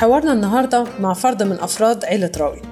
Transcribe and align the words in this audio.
حوارنا 0.00 0.32
النهاردة 0.32 0.84
مع 1.00 1.12
فرد 1.12 1.42
من 1.42 1.58
أفراد 1.60 2.04
عيلة 2.04 2.30
راوي 2.36 2.62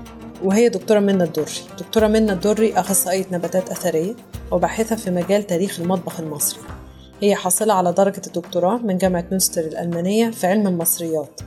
وهي 0.45 0.69
دكتورة 0.69 0.99
منى 0.99 1.25
الدري 1.25 1.53
دكتورة 1.79 2.07
منى 2.07 2.33
الدري 2.33 2.73
أخصائية 2.73 3.27
نباتات 3.33 3.71
أثرية 3.71 4.15
وباحثة 4.51 4.97
في 4.97 5.11
مجال 5.11 5.47
تاريخ 5.47 5.81
المطبخ 5.81 6.21
المصري. 6.21 6.61
هي 7.21 7.35
حاصلة 7.35 7.75
على 7.75 7.93
درجة 7.93 8.23
الدكتوراه 8.27 8.77
من 8.77 8.99
جامعة 8.99 9.25
مونستر 9.31 9.61
الألمانية 9.61 10.31
في 10.31 10.47
علم 10.47 10.67
المصريات 10.67 11.41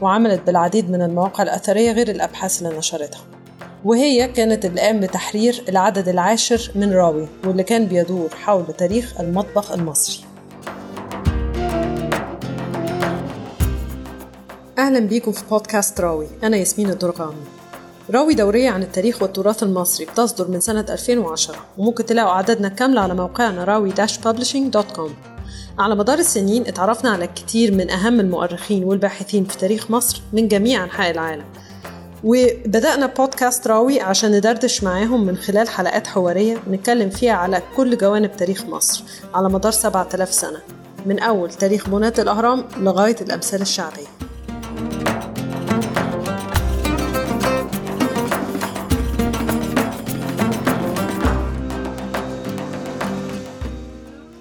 وعملت 0.00 0.40
بالعديد 0.46 0.90
من 0.90 1.02
المواقع 1.02 1.42
الأثرية 1.42 1.92
غير 1.92 2.10
الأبحاث 2.10 2.62
اللي 2.62 2.78
نشرتها. 2.78 3.20
وهي 3.84 4.28
كانت 4.28 4.64
اللي 4.64 4.80
قام 4.80 5.00
بتحرير 5.00 5.64
العدد 5.68 6.08
العاشر 6.08 6.70
من 6.74 6.92
راوي 6.92 7.28
واللي 7.44 7.62
كان 7.62 7.86
بيدور 7.86 8.28
حول 8.34 8.66
تاريخ 8.78 9.20
المطبخ 9.20 9.72
المصري. 9.72 10.27
أهلا 14.88 15.00
بيكم 15.00 15.32
في 15.32 15.42
بودكاست 15.50 16.00
راوي. 16.00 16.26
أنا 16.42 16.56
ياسمين 16.56 16.90
الدرغامي 16.90 17.44
راوي 18.10 18.34
دورية 18.34 18.70
عن 18.70 18.82
التاريخ 18.82 19.22
والتراث 19.22 19.62
المصري 19.62 20.06
بتصدر 20.06 20.48
من 20.48 20.60
سنة 20.60 20.86
2010 20.88 21.56
وممكن 21.78 22.06
تلاقوا 22.06 22.30
عددنا 22.30 22.68
كاملة 22.68 23.00
على 23.00 23.14
موقعنا 23.14 23.64
راوي-publishing.com 23.64 25.10
على 25.78 25.94
مدار 25.94 26.18
السنين 26.18 26.66
اتعرفنا 26.66 27.10
على 27.10 27.26
كتير 27.26 27.74
من 27.74 27.90
أهم 27.90 28.20
المؤرخين 28.20 28.84
والباحثين 28.84 29.44
في 29.44 29.58
تاريخ 29.58 29.90
مصر 29.90 30.22
من 30.32 30.48
جميع 30.48 30.84
أنحاء 30.84 31.10
العالم. 31.10 31.44
وبدأنا 32.24 33.06
بودكاست 33.06 33.66
راوي 33.66 34.00
عشان 34.00 34.32
ندردش 34.32 34.84
معاهم 34.84 35.26
من 35.26 35.36
خلال 35.36 35.68
حلقات 35.68 36.06
حوارية 36.06 36.58
نتكلم 36.70 37.10
فيها 37.10 37.32
على 37.32 37.62
كل 37.76 37.98
جوانب 37.98 38.36
تاريخ 38.36 38.64
مصر 38.64 39.04
على 39.34 39.48
مدار 39.48 39.72
7000 39.72 40.34
سنة. 40.34 40.60
من 41.06 41.18
أول 41.18 41.50
تاريخ 41.50 41.88
بناة 41.88 42.14
الأهرام 42.18 42.64
لغاية 42.76 43.16
الأمثال 43.20 43.62
الشعبية. 43.62 44.27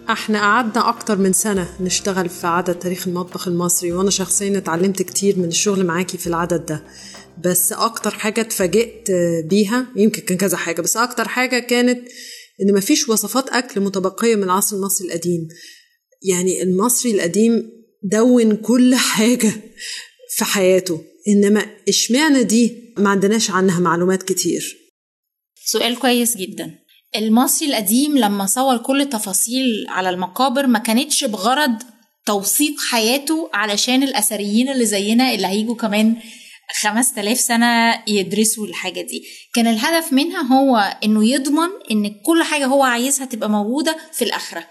إحنا 0.09 0.39
قعدنا 0.41 0.89
أكتر 0.89 1.17
من 1.17 1.33
سنة 1.33 1.75
نشتغل 1.81 2.29
في 2.29 2.47
عدد 2.47 2.79
تاريخ 2.79 3.07
المطبخ 3.07 3.47
المصري 3.47 3.91
وأنا 3.91 4.09
شخصيا 4.09 4.57
اتعلمت 4.57 5.01
كتير 5.01 5.39
من 5.39 5.47
الشغل 5.47 5.85
معاكي 5.85 6.17
في 6.17 6.27
العدد 6.27 6.65
ده. 6.65 6.83
بس 7.43 7.73
أكتر 7.73 8.11
حاجة 8.11 8.41
اتفاجئت 8.41 9.11
بيها 9.45 9.87
يمكن 9.95 10.21
كان 10.21 10.37
كذا 10.37 10.57
حاجة 10.57 10.81
بس 10.81 10.97
أكتر 10.97 11.27
حاجة 11.27 11.59
كانت 11.59 12.07
إن 12.61 12.73
مفيش 12.73 13.09
وصفات 13.09 13.49
أكل 13.49 13.81
متبقية 13.81 14.35
من 14.35 14.43
العصر 14.43 14.75
المصري 14.75 15.07
القديم. 15.07 15.47
يعني 16.23 16.63
المصري 16.63 17.11
القديم 17.11 17.69
دون 18.03 18.55
كل 18.55 18.95
حاجة 18.95 19.51
في 20.29 20.45
حياته 20.45 21.03
إنما 21.27 21.65
اشمعنى 21.89 22.43
دي 22.43 22.93
ما 22.97 23.09
عندناش 23.09 23.51
عنها 23.51 23.79
معلومات 23.79 24.23
كتير. 24.23 24.77
سؤال 25.65 25.99
كويس 25.99 26.37
جدا. 26.37 26.86
المصري 27.15 27.67
القديم 27.69 28.17
لما 28.17 28.45
صور 28.45 28.77
كل 28.77 29.01
التفاصيل 29.01 29.85
على 29.89 30.09
المقابر 30.09 30.67
ما 30.67 30.79
كانتش 30.79 31.23
بغرض 31.23 31.71
توثيق 32.25 32.73
حياته 32.91 33.49
علشان 33.53 34.03
الأثريين 34.03 34.69
اللي 34.69 34.85
زينا 34.85 35.33
اللي 35.33 35.47
هيجوا 35.47 35.75
كمان 35.75 36.15
خمس 36.81 37.13
تلاف 37.13 37.39
سنة 37.39 38.03
يدرسوا 38.07 38.67
الحاجة 38.67 39.01
دي. 39.01 39.23
كان 39.55 39.67
الهدف 39.67 40.13
منها 40.13 40.41
هو 40.41 40.97
إنه 41.03 41.25
يضمن 41.29 41.67
إن 41.91 42.09
كل 42.25 42.43
حاجة 42.43 42.65
هو 42.65 42.83
عايزها 42.83 43.25
تبقى 43.25 43.49
موجودة 43.49 43.97
في 44.13 44.21
الآخرة. 44.25 44.63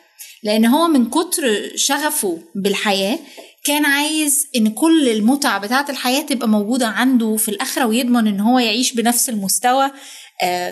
لأن 0.43 0.67
هو 0.67 0.89
من 0.89 1.11
كتر 1.11 1.43
شغفه 1.77 2.39
بالحياة 2.55 3.19
كان 3.65 3.85
عايز 3.85 4.47
إن 4.57 4.69
كل 4.71 5.09
المتع 5.09 5.59
بتاعة 5.59 5.87
الحياة 5.91 6.23
تبقى 6.23 6.49
موجودة 6.49 6.87
عنده 6.87 7.37
في 7.37 7.49
الآخرة 7.49 7.87
ويضمن 7.87 8.27
إن 8.27 8.41
هو 8.41 8.59
يعيش 8.59 8.93
بنفس 8.93 9.29
المستوى 9.29 9.91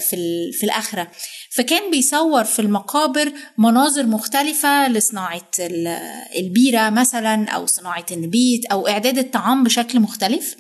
في 0.01 0.51
في 0.53 0.65
الآخرة. 0.65 1.11
فكان 1.57 1.91
بيصور 1.91 2.45
في 2.45 2.59
المقابر 2.59 3.33
مناظر 3.59 4.07
مختلفة 4.07 4.89
لصناعة 4.89 5.51
البيرة 6.39 6.91
مثلا 6.91 7.49
أو 7.49 7.67
صناعة 7.67 8.07
النبيت 8.13 8.65
أو 8.67 8.89
إعداد 8.89 9.19
الطعام 9.19 9.65
بشكل 9.65 10.01
مختلف 10.01 10.57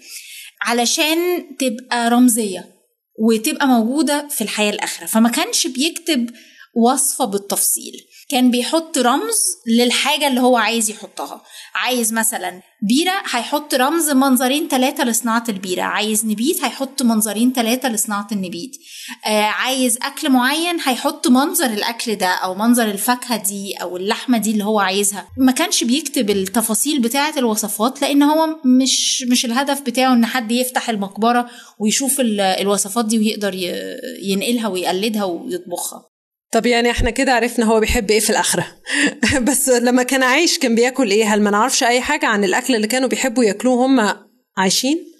علشان 0.62 1.16
تبقى 1.58 2.10
رمزية 2.10 2.74
وتبقى 3.18 3.66
موجودة 3.66 4.28
في 4.28 4.40
الحياة 4.40 4.70
الآخرة. 4.70 5.06
فما 5.06 5.28
كانش 5.28 5.66
بيكتب 5.66 6.30
وصفة 6.76 7.24
بالتفصيل. 7.24 7.92
كان 8.28 8.50
بيحط 8.50 8.98
رمز 8.98 9.38
للحاجة 9.66 10.28
اللي 10.28 10.40
هو 10.40 10.56
عايز 10.56 10.90
يحطها. 10.90 11.42
عايز 11.74 12.12
مثلا 12.12 12.62
بيرة 12.82 13.12
هيحط 13.30 13.74
رمز 13.74 14.10
منظرين 14.10 14.68
ثلاثة 14.68 15.04
لصناعة 15.04 15.44
البيرة. 15.48 15.82
عايز 15.82 16.26
نبيت 16.26 16.64
هيحط 16.64 17.02
منظرين 17.02 17.52
ثلاثة 17.52 17.88
لصناعة 17.88 18.26
النبيت. 18.32 18.70
آه 19.26 19.42
عايز 19.42 19.98
أكل 20.02 20.30
معين 20.30 20.80
هيحط 20.84 21.28
منظر 21.28 21.66
الأكل 21.66 22.14
ده 22.16 22.26
أو 22.26 22.54
منظر 22.54 22.84
الفاكهة 22.90 23.36
دي 23.36 23.74
أو 23.74 23.96
اللحمة 23.96 24.38
دي 24.38 24.50
اللي 24.50 24.64
هو 24.64 24.80
عايزها. 24.80 25.28
ما 25.38 25.52
كانش 25.52 25.84
بيكتب 25.84 26.30
التفاصيل 26.30 27.00
بتاعة 27.00 27.34
الوصفات 27.38 28.02
لأن 28.02 28.22
هو 28.22 28.46
مش 28.64 29.22
مش 29.30 29.44
الهدف 29.44 29.80
بتاعه 29.80 30.12
إن 30.12 30.26
حد 30.26 30.52
يفتح 30.52 30.90
المقبرة 30.90 31.50
ويشوف 31.78 32.16
الوصفات 32.20 33.04
دي 33.04 33.18
ويقدر 33.18 33.54
ينقلها 34.22 34.68
ويقلدها 34.68 35.24
ويطبخها. 35.24 36.13
طب 36.54 36.66
يعني 36.66 36.90
إحنا 36.90 37.10
كده 37.10 37.32
عرفنا 37.32 37.64
هو 37.64 37.80
بيحب 37.80 38.10
إيه 38.10 38.20
في 38.20 38.30
الآخرة. 38.30 38.66
بس 39.48 39.68
لما 39.68 40.02
كان 40.02 40.22
عايش 40.22 40.58
كان 40.58 40.74
بياكل 40.74 41.10
إيه؟ 41.10 41.34
هل 41.34 41.42
ما 41.42 41.50
نعرفش 41.50 41.82
أي 41.82 42.00
حاجة 42.00 42.26
عن 42.26 42.44
الأكل 42.44 42.74
اللي 42.74 42.86
كانوا 42.86 43.08
بيحبوا 43.08 43.44
ياكلوه 43.44 43.86
هم 43.86 44.14
عايشين؟ 44.56 45.13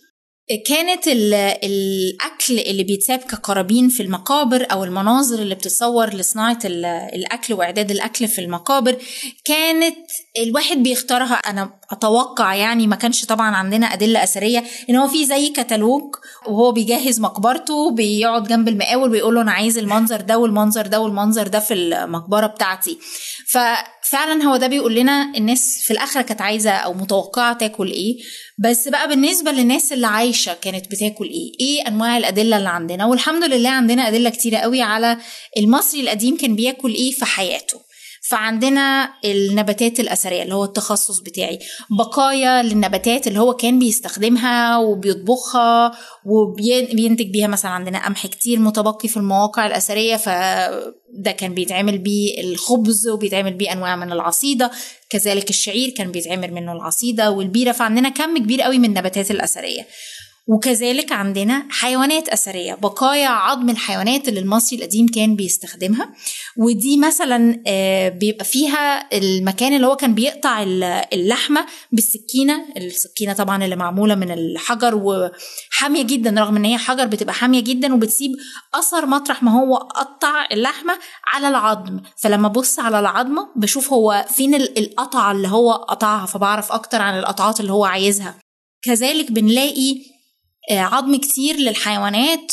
كانت 0.67 1.09
الأكل 1.09 2.59
اللي 2.59 2.85
بيتساب 2.85 3.19
كقرابين 3.19 3.89
في 3.89 4.03
المقابر 4.03 4.67
أو 4.73 4.85
المناظر 4.85 5.39
اللي 5.39 5.55
بتتصور 5.55 6.15
لصناعة 6.15 6.59
الأكل 6.65 7.55
وإعداد 7.55 7.91
الأكل 7.91 8.29
في 8.29 8.41
المقابر 8.41 8.97
كانت 9.45 9.97
الواحد 10.39 10.77
بيختارها. 10.77 11.35
أنا 11.35 11.71
أتوقع 11.91 12.55
يعني 12.55 12.87
ما 12.87 12.97
كانش 12.97 13.25
طبعا 13.25 13.57
عندنا 13.57 13.87
أدلة 13.87 14.23
أثرية 14.23 14.65
إن 14.91 14.97
هو 14.97 15.09
في 15.09 15.27
زي 15.27 15.49
كتالوج 15.49 16.15
وهو 16.47 16.73
بيجهز 16.73 17.21
مقبرته 17.21 17.91
بيقعد 17.91 18.49
جنب 18.49 18.69
المقاول 18.69 19.11
ويقول 19.11 19.35
له 19.35 19.43
أنا 19.43 19.53
عايز 19.53 19.79
المنظر 19.79 20.21
ده 20.21 20.39
والمنظر 20.39 20.87
ده 20.87 21.01
والمنظر 21.01 21.47
ده 21.49 21.59
في 21.59 21.75
المقبرة 21.75 22.47
بتاعتي. 22.47 22.99
ففعلا 24.05 24.45
هو 24.45 24.57
ده 24.57 24.67
بيقول 24.67 24.95
لنا 24.95 25.33
الناس 25.37 25.83
في 25.85 25.93
الآخرة 25.93 26.23
كانت 26.23 26.41
عايزة 26.41 26.71
أو 26.71 26.93
متوقعة 26.95 27.57
تاكل 27.59 27.91
إيه. 27.91 28.17
بس 28.59 28.89
بقى 28.89 29.09
بالنسبة 29.09 29.51
للناس 29.51 29.93
اللي 29.93 30.07
عايشة 30.07 30.55
كانت 30.55 30.87
بتاكل 30.91 31.25
إيه. 31.25 31.53
إيه 31.61 31.89
أنواع 31.89 32.17
الأدلة 32.17 32.57
اللي 32.57 32.69
عندنا؟ 32.69 33.07
والحمد 33.07 33.45
لله 33.45 33.71
عندنا 33.71 34.09
أدلة 34.09 34.31
كتيرة 34.31 34.57
قوي 34.57 34.83
على 34.83 35.19
المصري 35.59 36.01
القديم 36.01 36.37
كان 36.37 36.57
بياكل 36.57 36.95
إيه 36.95 37.11
في 37.13 37.25
حياته. 37.25 37.81
فعندنا 38.29 39.11
النباتات 39.25 40.01
الأثرية 40.01 40.43
اللي 40.43 40.55
هو 40.55 40.65
التخصص 40.65 41.21
بتاعي. 41.21 41.59
بقايا 41.91 42.63
للنباتات 42.63 43.27
اللي 43.27 43.39
هو 43.39 43.55
كان 43.55 43.79
بيستخدمها 43.79 44.79
وبيطبخها 44.79 45.93
وبينتج 46.27 47.31
بيها 47.31 47.47
مثلا 47.47 47.71
عندنا 47.71 48.07
قمح 48.07 48.27
كتير 48.27 48.59
متبقي 48.59 49.09
في 49.09 49.17
المواقع 49.17 49.67
الأثرية 49.67 50.17
فده 50.17 51.33
كان 51.39 51.55
بيتعمل 51.55 51.99
بيه 51.99 52.41
الخبز 52.41 53.09
وبيتعمل 53.09 53.53
بيه 53.53 53.73
أنواع 53.73 53.97
من 53.97 54.13
العصيدة. 54.13 54.71
كذلك 55.11 55.51
الشعير 55.51 55.91
كان 55.91 56.13
بيتعمل 56.13 56.53
منه 56.53 56.73
العصيدة 56.73 57.31
والبيرة 57.31 57.73
فعندنا 57.73 58.09
كم 58.09 58.39
كبير 58.39 58.63
قوي 58.63 58.79
من 58.79 58.85
النباتات 58.85 59.31
الأثرية. 59.31 59.87
وكذلك 60.47 61.13
عندنا 61.13 61.67
حيوانات 61.71 62.29
أثرية 62.29 62.75
بقايا 62.75 63.29
عظم 63.29 63.71
الحيوانات 63.71 64.29
اللي 64.29 64.41
المصري 64.41 64.79
القديم 64.79 65.07
كان 65.07 65.37
بيستخدمها. 65.37 66.13
ودي 66.59 66.97
مثلا 66.97 67.63
بيبقى 68.09 68.45
فيها 68.45 69.09
المكان 69.19 69.77
اللي 69.77 69.87
هو 69.87 69.97
كان 69.97 70.15
بيقطع 70.15 70.63
اللحمة 71.13 71.67
بالسكينة. 71.93 72.65
السكينة 72.77 73.33
طبعا 73.33 73.65
اللي 73.65 73.77
معمولة 73.77 74.15
من 74.15 74.31
الحجر 74.31 74.95
وحامية 74.95 76.03
جدا 76.03 76.41
رغم 76.41 76.57
إن 76.57 76.65
هي 76.65 76.79
حجر 76.79 77.07
بتبقى 77.07 77.35
حامية 77.35 77.61
جدا 77.61 77.95
وبتسيب 77.95 78.31
أثر 78.75 79.07
مطرح 79.07 79.43
ما 79.43 79.61
هو 79.61 79.77
قطع 79.77 80.47
اللحمة 80.53 80.99
على 81.33 81.49
العظم. 81.49 82.01
فلما 82.17 82.49
بص 82.49 82.79
على 82.79 83.01
العظمة 83.01 83.49
بشوف 83.57 83.93
هو 83.93 84.27
فين 84.29 84.55
القطعة 84.55 85.33
اللي 85.33 85.49
هو 85.49 85.73
قطعها 85.73 86.27
فبعرف 86.27 86.73
أكتر 86.73 87.03
عن 87.03 87.19
القطعات 87.19 87.61
اللي 87.61 87.73
هو 87.73 87.85
عايزها. 87.85 88.35
كذلك 88.83 89.33
بنلاقي 89.33 90.14
عظم 90.71 91.17
كتير 91.17 91.57
للحيوانات 91.57 92.53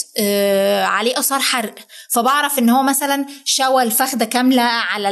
عليه 0.88 1.20
آثار 1.20 1.40
حرق. 1.40 1.76
فبعرف 2.10 2.60
إن 2.60 2.70
هو 2.70 2.84
مثلا 2.84 3.26
شوى 3.46 3.84
الفخده 3.84 4.26
كاملة 4.26 4.62
على 4.62 5.10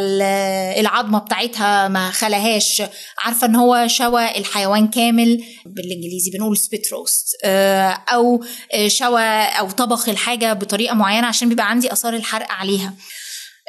العظمة 0.79 1.19
بتاعتها 1.19 1.87
ما 1.87 2.11
خلاهاش. 2.11 2.81
عارفة 3.19 3.47
إن 3.47 3.55
هو 3.55 3.87
شوى 3.87 4.37
الحيوان 4.37 4.87
كامل 4.87 5.43
بالإنجليزي 5.65 6.31
بنقول 6.33 6.57
سبيت 6.57 6.91
روست 6.93 7.35
أو 8.13 8.43
شوى 8.87 9.23
أو 9.43 9.71
طبخ 9.71 10.09
الحاجة 10.09 10.53
بطريقة 10.53 10.95
معينة 10.95 11.27
عشان 11.27 11.49
بيبقى 11.49 11.69
عندي 11.69 11.93
آثار 11.93 12.13
الحرق 12.13 12.51
عليها. 12.51 12.87
آه 12.87 12.93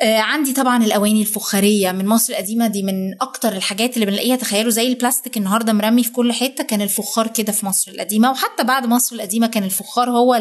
عندي 0.02 0.52
طبعا 0.52 0.84
الأواني 0.84 1.20
الفخارية 1.20 1.92
من 1.92 2.06
مصر 2.06 2.32
القديمة 2.32 2.66
دي 2.66 2.82
من 2.82 3.22
أكتر 3.22 3.52
الحاجات 3.52 3.94
اللي 3.94 4.06
بنلاقيها 4.06 4.36
تخيلوا 4.36 4.70
زي 4.70 4.88
البلاستيك 4.88 5.36
النهارده 5.36 5.72
مرمي 5.72 6.04
في 6.04 6.12
كل 6.12 6.32
حتة 6.32 6.64
كان 6.64 6.82
الفخار 6.82 7.26
كده 7.26 7.52
في 7.52 7.66
مصر 7.66 7.90
القديمة 7.90 8.30
وحتى 8.30 8.64
بعد 8.64 8.86
مصر 8.86 9.16
القديمة 9.16 9.46
كان 9.46 9.64
الفخار 9.64 10.10
هو 10.10 10.40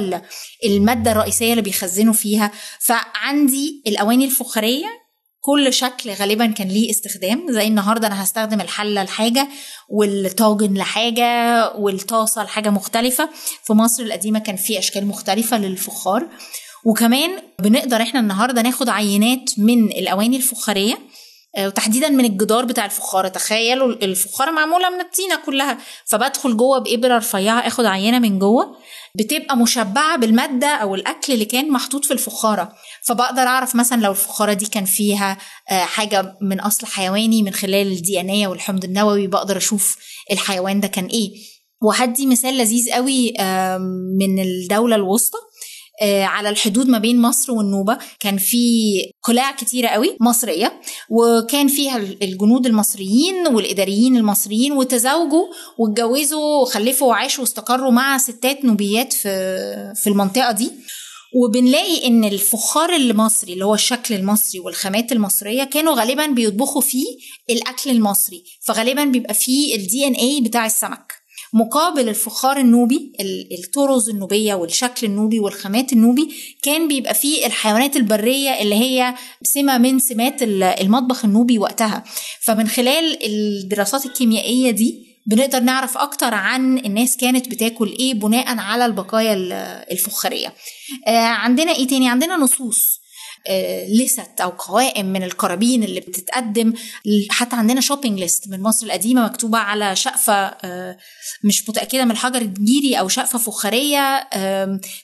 المادة 0.65 1.11
الرئيسية 1.11 1.51
اللي 1.51 1.61
بيخزنوا 1.61 2.13
فيها. 2.13 2.51
فعندي 2.79 3.83
الأواني 3.87 4.25
الفخارية 4.25 4.85
كل 5.41 5.73
شكل 5.73 6.09
غالبا 6.09 6.45
كان 6.45 6.67
ليه 6.67 6.89
استخدام 6.89 7.45
زي 7.49 7.67
النهارده 7.67 8.07
أنا 8.07 8.23
هستخدم 8.23 8.61
الحلة 8.61 9.03
لحاجة 9.03 9.47
والطاجن 9.89 10.73
لحاجة 10.73 11.71
والطاسة 11.75 12.43
لحاجة 12.43 12.69
مختلفة. 12.69 13.29
في 13.63 13.73
مصر 13.73 14.03
القديمة 14.03 14.39
كان 14.39 14.55
في 14.55 14.79
أشكال 14.79 15.05
مختلفة 15.05 15.57
للفخار. 15.57 16.27
وكمان 16.85 17.29
بنقدر 17.59 18.01
إحنا 18.01 18.19
النهارده 18.19 18.61
ناخد 18.61 18.89
عينات 18.89 19.49
من 19.57 19.83
الاواني 19.85 20.37
الفخاريه 20.37 20.99
آه، 21.57 21.67
وتحديدا 21.67 22.09
من 22.09 22.25
الجدار 22.25 22.65
بتاع 22.65 22.85
الفخارة. 22.85 23.27
تخيلوا 23.27 23.87
الفخارة 23.87 24.51
معمولة 24.51 24.89
من 24.89 24.99
الطينة 25.01 25.35
كلها. 25.45 25.77
فبدخل 26.05 26.57
جوه 26.57 26.79
بإبرة 26.79 27.17
رفيعة 27.17 27.59
آخد 27.59 27.85
عينة 27.85 28.19
من 28.19 28.39
جوه. 28.39 28.75
بتبقى 29.15 29.57
مشبعة 29.57 30.17
بالمادة 30.17 30.67
أو 30.67 30.95
الأكل 30.95 31.33
اللي 31.33 31.45
كان 31.45 31.71
محطوط 31.71 32.05
في 32.05 32.13
الفخارة. 32.13 32.73
فبقدر 33.03 33.41
أعرف 33.41 33.75
مثلا 33.75 34.01
لو 34.01 34.11
الفخارة 34.11 34.53
دي 34.53 34.65
كان 34.65 34.85
فيها 34.85 35.37
آه، 35.71 35.83
حاجة 35.83 36.37
من 36.41 36.59
أصل 36.59 36.87
حيواني 36.87 37.43
من 37.43 37.53
خلال 37.53 37.87
الدي 37.91 38.19
إن 38.19 38.29
إيه 38.29 38.47
والحمض 38.47 38.83
النووي 38.83 39.27
بقدر 39.27 39.57
أشوف 39.57 39.97
الحيوان 40.31 40.79
ده 40.79 40.87
كان 40.87 41.05
إيه. 41.05 41.31
وهدي 41.81 42.25
مثال 42.25 42.57
لذيذ 42.57 42.91
قوي 42.91 43.33
من 44.19 44.39
الدولة 44.39 44.95
الوسطى. 44.95 45.37
على 46.01 46.49
الحدود 46.49 46.87
ما 46.87 46.97
بين 46.97 47.21
مصر 47.21 47.51
والنوبة. 47.51 47.97
كان 48.19 48.37
في 48.37 48.57
قلاع 49.23 49.51
كتيرة 49.51 49.87
قوي 49.87 50.17
مصرية 50.21 50.81
وكان 51.09 51.67
فيها 51.67 51.97
الجنود 51.97 52.65
المصريين 52.65 53.47
والإداريين 53.47 54.17
المصريين 54.17 54.71
وتزوجوا 54.71 55.45
واتجوزوا 55.77 56.61
وخلفوا 56.61 57.07
وعاشوا 57.07 57.43
واستقروا 57.43 57.91
مع 57.91 58.17
ستات 58.17 58.65
نوبيات 58.65 59.13
في 59.13 59.29
في 59.95 60.07
المنطقة 60.09 60.51
دي. 60.51 60.71
وبنلاقي 61.35 62.07
إن 62.07 62.23
الفخار 62.23 62.95
المصري 62.95 63.53
اللي 63.53 63.65
هو 63.65 63.73
الشكل 63.73 64.15
المصري 64.15 64.59
والخامات 64.59 65.11
المصرية 65.11 65.63
كانوا 65.63 65.93
غالبا 65.93 66.25
بيطبخوا 66.25 66.81
فيه 66.81 67.05
الأكل 67.49 67.89
المصري. 67.89 68.43
فغالبا 68.61 69.03
بيبقى 69.03 69.33
فيه 69.33 69.75
الدي 69.75 70.07
ان 70.07 70.13
اي 70.13 70.41
بتاع 70.41 70.65
السمك. 70.65 71.18
مقابل 71.53 72.09
الفخار 72.09 72.57
النوبي 72.57 73.13
الطرز 73.59 74.09
النوبية 74.09 74.53
والشكل 74.53 75.07
النوبي 75.07 75.39
والخامات 75.39 75.93
النوبي 75.93 76.29
كان 76.63 76.87
بيبقى 76.87 77.13
فيه 77.13 77.45
الحيوانات 77.45 77.95
البرية 77.95 78.49
اللي 78.49 78.75
هي 78.75 79.15
سمة 79.43 79.77
من 79.77 79.99
سمات 79.99 80.41
المطبخ 80.41 81.25
النوبي 81.25 81.57
وقتها. 81.57 82.03
فمن 82.41 82.67
خلال 82.67 83.25
الدراسات 83.25 84.05
الكيميائية 84.05 84.71
دي 84.71 85.09
بنقدر 85.25 85.59
نعرف 85.59 85.97
أكتر 85.97 86.33
عن 86.33 86.77
الناس 86.77 87.17
كانت 87.17 87.47
بتاكل 87.47 87.95
إيه 87.99 88.13
بناء 88.13 88.57
على 88.57 88.85
البقايا 88.85 89.33
الفخارية. 89.91 90.53
آه، 91.07 91.17
عندنا 91.17 91.75
إيه 91.75 91.87
تاني؟ 91.87 92.09
عندنا 92.09 92.37
نصوص. 92.37 92.98
list 93.89 94.41
أو 94.41 94.49
قوائم 94.49 95.05
من 95.05 95.23
القرابين 95.23 95.83
اللي 95.83 95.99
بتتقدم. 95.99 96.73
حتى 97.29 97.55
عندنا 97.55 97.81
shopping 97.81 98.19
list 98.19 98.47
من 98.47 98.61
مصر 98.61 98.85
القديمة 98.85 99.25
مكتوبة 99.25 99.57
على 99.57 99.95
شقفة 99.95 100.33
آه، 100.33 100.97
مش 101.43 101.69
متأكدة 101.69 102.05
من 102.05 102.11
الحجر 102.11 102.41
الجيري 102.41 102.99
أو 102.99 103.07
شقفة 103.07 103.39
فخارية 103.39 104.29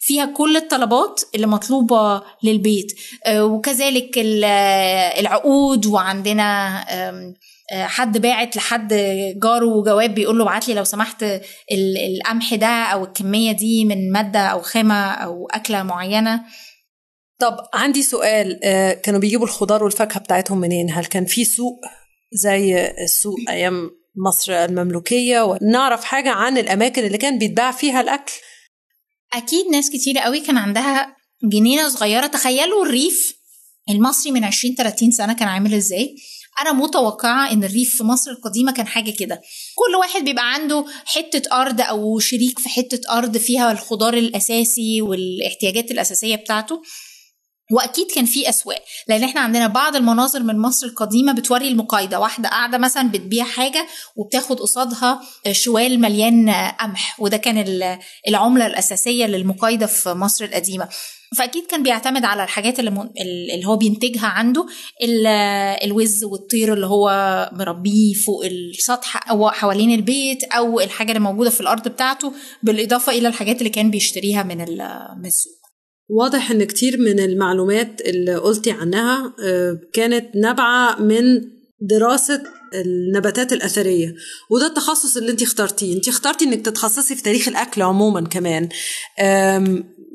فيها 0.01 0.25
كل 0.25 0.57
الطلبات 0.57 1.21
اللي 1.35 1.47
مطلوبة 1.47 2.21
للبيت. 2.43 2.91
آه، 3.25 3.45
وكذلك 3.45 4.11
العقود 5.19 5.85
وعندنا 5.85 6.85
حد 7.71 8.17
باعت 8.17 8.55
لحد 8.55 8.93
جاره 9.43 9.83
جواب 9.83 10.15
بيقول 10.15 10.37
له 10.37 10.43
ابعت 10.43 10.67
لي 10.67 10.73
لو 10.73 10.83
سمحت 10.83 11.25
القمح 11.71 12.55
ده 12.55 12.67
أو 12.67 13.03
الكمية 13.03 13.51
دي 13.51 13.85
من 13.85 14.11
مادة 14.11 14.39
أو 14.39 14.61
خامة 14.61 15.11
أو 15.11 15.47
أكلة 15.51 15.83
معينة. 15.83 16.41
طب 17.39 17.57
عندي 17.73 18.03
سؤال 18.03 18.59
آه، 18.63 18.93
كانوا 18.93 19.19
بيجيبوا 19.19 19.45
الخضار 19.45 19.83
والفاكهة 19.83 20.19
بتاعتهم 20.19 20.57
منين؟ 20.57 20.91
هل 20.91 21.05
كان 21.05 21.25
في 21.25 21.45
سوق 21.45 21.79
زي 22.33 22.87
السوق 23.03 23.35
أيام 23.49 23.91
مصر 24.25 24.53
المملوكية؟ 24.53 25.41
ونعرف 25.41 26.03
حاجة 26.03 26.29
عن 26.29 26.57
الأماكن 26.57 27.05
اللي 27.05 27.17
كان 27.17 27.39
بيتباع 27.39 27.71
فيها 27.71 28.01
الأكل؟ 28.01 28.33
أكيد 29.33 29.65
ناس 29.71 29.89
كتير 29.89 30.17
قوي 30.19 30.39
كان 30.39 30.57
عندها 30.57 31.15
جنينة 31.43 31.89
صغيرة. 31.89 32.27
تخيلوا 32.27 32.85
الريف 32.85 33.33
المصري 33.89 34.31
من 34.31 34.43
20 34.43 34.75
30 34.75 35.11
سنة 35.11 35.33
كان 35.33 35.47
عامل 35.47 35.73
إزاي؟ 35.73 36.15
أنا 36.61 36.73
متوقعة 36.73 37.51
إن 37.51 37.63
الريف 37.63 37.97
في 37.97 38.03
مصر 38.03 38.31
القديمة 38.31 38.73
كان 38.73 38.87
حاجة 38.87 39.11
كده. 39.11 39.41
كل 39.75 39.95
واحد 39.95 40.23
بيبقى 40.25 40.53
عنده 40.53 40.85
حتة 41.05 41.61
أرض 41.61 41.81
أو 41.81 42.19
شريك 42.19 42.59
في 42.59 42.69
حتة 42.69 43.17
أرض 43.17 43.37
فيها 43.37 43.71
الخضار 43.71 44.13
الأساسي 44.13 45.01
والإحتياجات 45.01 45.91
الأساسية 45.91 46.35
بتاعته. 46.35 46.81
وأكيد 47.71 48.07
كان 48.15 48.25
في 48.25 48.49
أسواق 48.49 48.83
لأن 49.07 49.23
إحنا 49.23 49.41
عندنا 49.41 49.67
بعض 49.67 49.95
المناظر 49.95 50.43
من 50.43 50.59
مصر 50.59 50.87
القديمة 50.87 51.33
بتوري 51.33 51.67
المقايضة 51.67 52.17
واحدة 52.17 52.49
قاعدة 52.49 52.77
مثلا 52.77 53.09
بتبيع 53.11 53.43
حاجة 53.43 53.87
وبتاخد 54.15 54.59
قصادها 54.59 55.21
شوال 55.51 55.99
مليان 56.01 56.49
قمح 56.49 57.19
وده 57.19 57.37
كان 57.37 57.65
العملة 58.27 58.65
الأساسية 58.67 59.25
للمقايضة 59.25 59.85
في 59.85 60.09
مصر 60.09 60.45
القديمة. 60.45 60.89
فأكيد 61.37 61.65
كان 61.65 61.83
بيعتمد 61.83 62.25
على 62.25 62.43
الحاجات 62.43 62.79
اللي, 62.79 63.09
اللي 63.53 63.65
هو 63.67 63.77
بينتجها 63.77 64.27
عنده 64.27 64.65
الوز 65.83 66.23
والطير 66.23 66.73
اللي 66.73 66.85
هو 66.85 67.09
مربيه 67.53 68.13
فوق 68.13 68.45
السطح 68.45 69.29
أو 69.29 69.49
حوالين 69.49 69.91
البيت 69.91 70.43
أو 70.43 70.79
الحاجة 70.79 71.07
اللي 71.09 71.19
موجودة 71.19 71.49
في 71.49 71.61
الأرض 71.61 71.87
بتاعته 71.87 72.33
بالإضافة 72.63 73.11
إلى 73.11 73.27
الحاجات 73.27 73.57
اللي 73.57 73.69
كان 73.69 73.91
بيشتريها 73.91 74.43
من 74.43 74.61
السوق. 75.25 75.64
واضح 76.09 76.51
إن 76.51 76.63
كتير 76.63 76.97
من 76.99 77.19
المعلومات 77.19 78.01
اللي 78.01 78.35
قلتي 78.35 78.71
عنها 78.71 79.33
آه، 79.43 79.79
كانت 79.93 80.35
نابعة 80.35 81.01
من 81.01 81.23
دراسة 81.81 82.43
النباتات 82.73 83.53
الأثرية 83.53 84.15
وده 84.49 84.67
التخصص 84.67 85.17
اللي 85.17 85.31
انت 85.31 85.41
اخترتيه. 85.41 85.95
انت 85.95 86.07
اخترتي 86.07 86.45
إنك 86.45 86.65
تتخصصي 86.65 87.15
في 87.15 87.23
تاريخ 87.23 87.47
الأكل 87.47 87.81
عموما 87.81 88.21
كمان. 88.21 88.69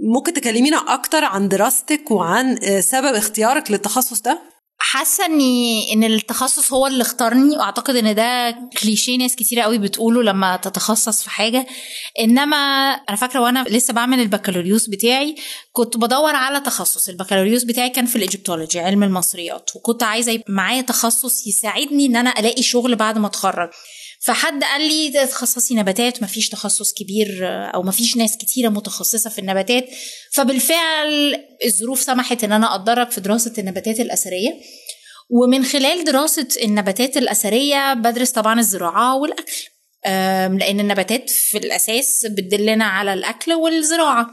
ممكن 0.02 0.32
تكلمينا 0.34 0.76
أكتر 0.76 1.24
عن 1.24 1.48
دراستك 1.48 2.10
وعن 2.10 2.58
آه، 2.64 2.80
سبب 2.80 3.14
اختيارك 3.14 3.70
للتخصص 3.70 4.20
ده؟ 4.22 4.49
حاسة 4.82 5.26
اني 5.26 5.92
إن 5.92 6.04
التخصص 6.04 6.72
هو 6.72 6.86
اللي 6.86 7.02
اختارني 7.02 7.56
وأعتقد 7.56 7.96
إن 7.96 8.14
ده 8.14 8.56
كليشيه 8.82 9.18
ناس 9.18 9.36
كتيرة 9.36 9.62
قوي 9.62 9.78
بتقوله 9.78 10.22
لما 10.22 10.56
تتخصص 10.56 11.22
في 11.22 11.30
حاجة. 11.30 11.66
إنما 12.20 12.56
أنا 13.08 13.16
فاكرة 13.16 13.40
وأنا 13.40 13.64
لسه 13.68 13.92
بعمل 13.94 14.20
البكالوريوس 14.20 14.88
بتاعي 14.88 15.34
كنت 15.72 15.96
بدور 15.96 16.34
على 16.34 16.60
تخصص. 16.60 17.08
البكالوريوس 17.08 17.64
بتاعي 17.64 17.88
كان 17.90 18.06
في 18.06 18.16
ال 18.16 18.22
Egyptology 18.22 18.80
علم 18.80 19.02
المصريات. 19.02 19.70
وكنت 19.76 20.02
عايزة 20.02 20.32
يبقى 20.32 20.52
معايا 20.52 20.80
تخصص 20.82 21.46
يساعدني 21.46 22.06
إن 22.06 22.16
أنا 22.16 22.38
ألاقي 22.38 22.62
شغل 22.62 22.96
بعد 22.96 23.18
ما 23.18 23.26
أتخرج. 23.26 23.70
فحد 24.22 24.64
قال 24.64 24.80
لي 24.88 25.26
تخصصي 25.26 25.74
نباتات 25.74 26.22
مفيش 26.22 26.48
تخصص 26.48 26.92
كبير 26.92 27.38
أو 27.74 27.82
مفيش 27.82 28.16
ناس 28.16 28.36
كتيرة 28.36 28.68
متخصصة 28.68 29.30
في 29.30 29.38
النباتات. 29.38 29.84
فبالفعل 30.32 31.36
الظروف 31.64 32.00
سمحت 32.02 32.44
إن 32.44 32.52
أنا 32.52 32.74
أتدرج 32.74 33.10
في 33.10 33.20
دراسة 33.20 33.52
النباتات 33.58 34.00
الأثرية. 34.00 34.50
ومن 35.30 35.64
خلال 35.64 36.04
دراسة 36.04 36.48
النباتات 36.62 37.16
الأثرية 37.16 37.94
بدرس 37.94 38.30
طبعا 38.30 38.60
الزراعة 38.60 39.16
والأكل. 39.16 39.52
لأن 40.58 40.80
النباتات 40.80 41.30
في 41.30 41.58
الأساس 41.58 42.26
بتدلنا 42.26 42.84
على 42.84 43.12
الأكل 43.12 43.52
والزراعة. 43.52 44.30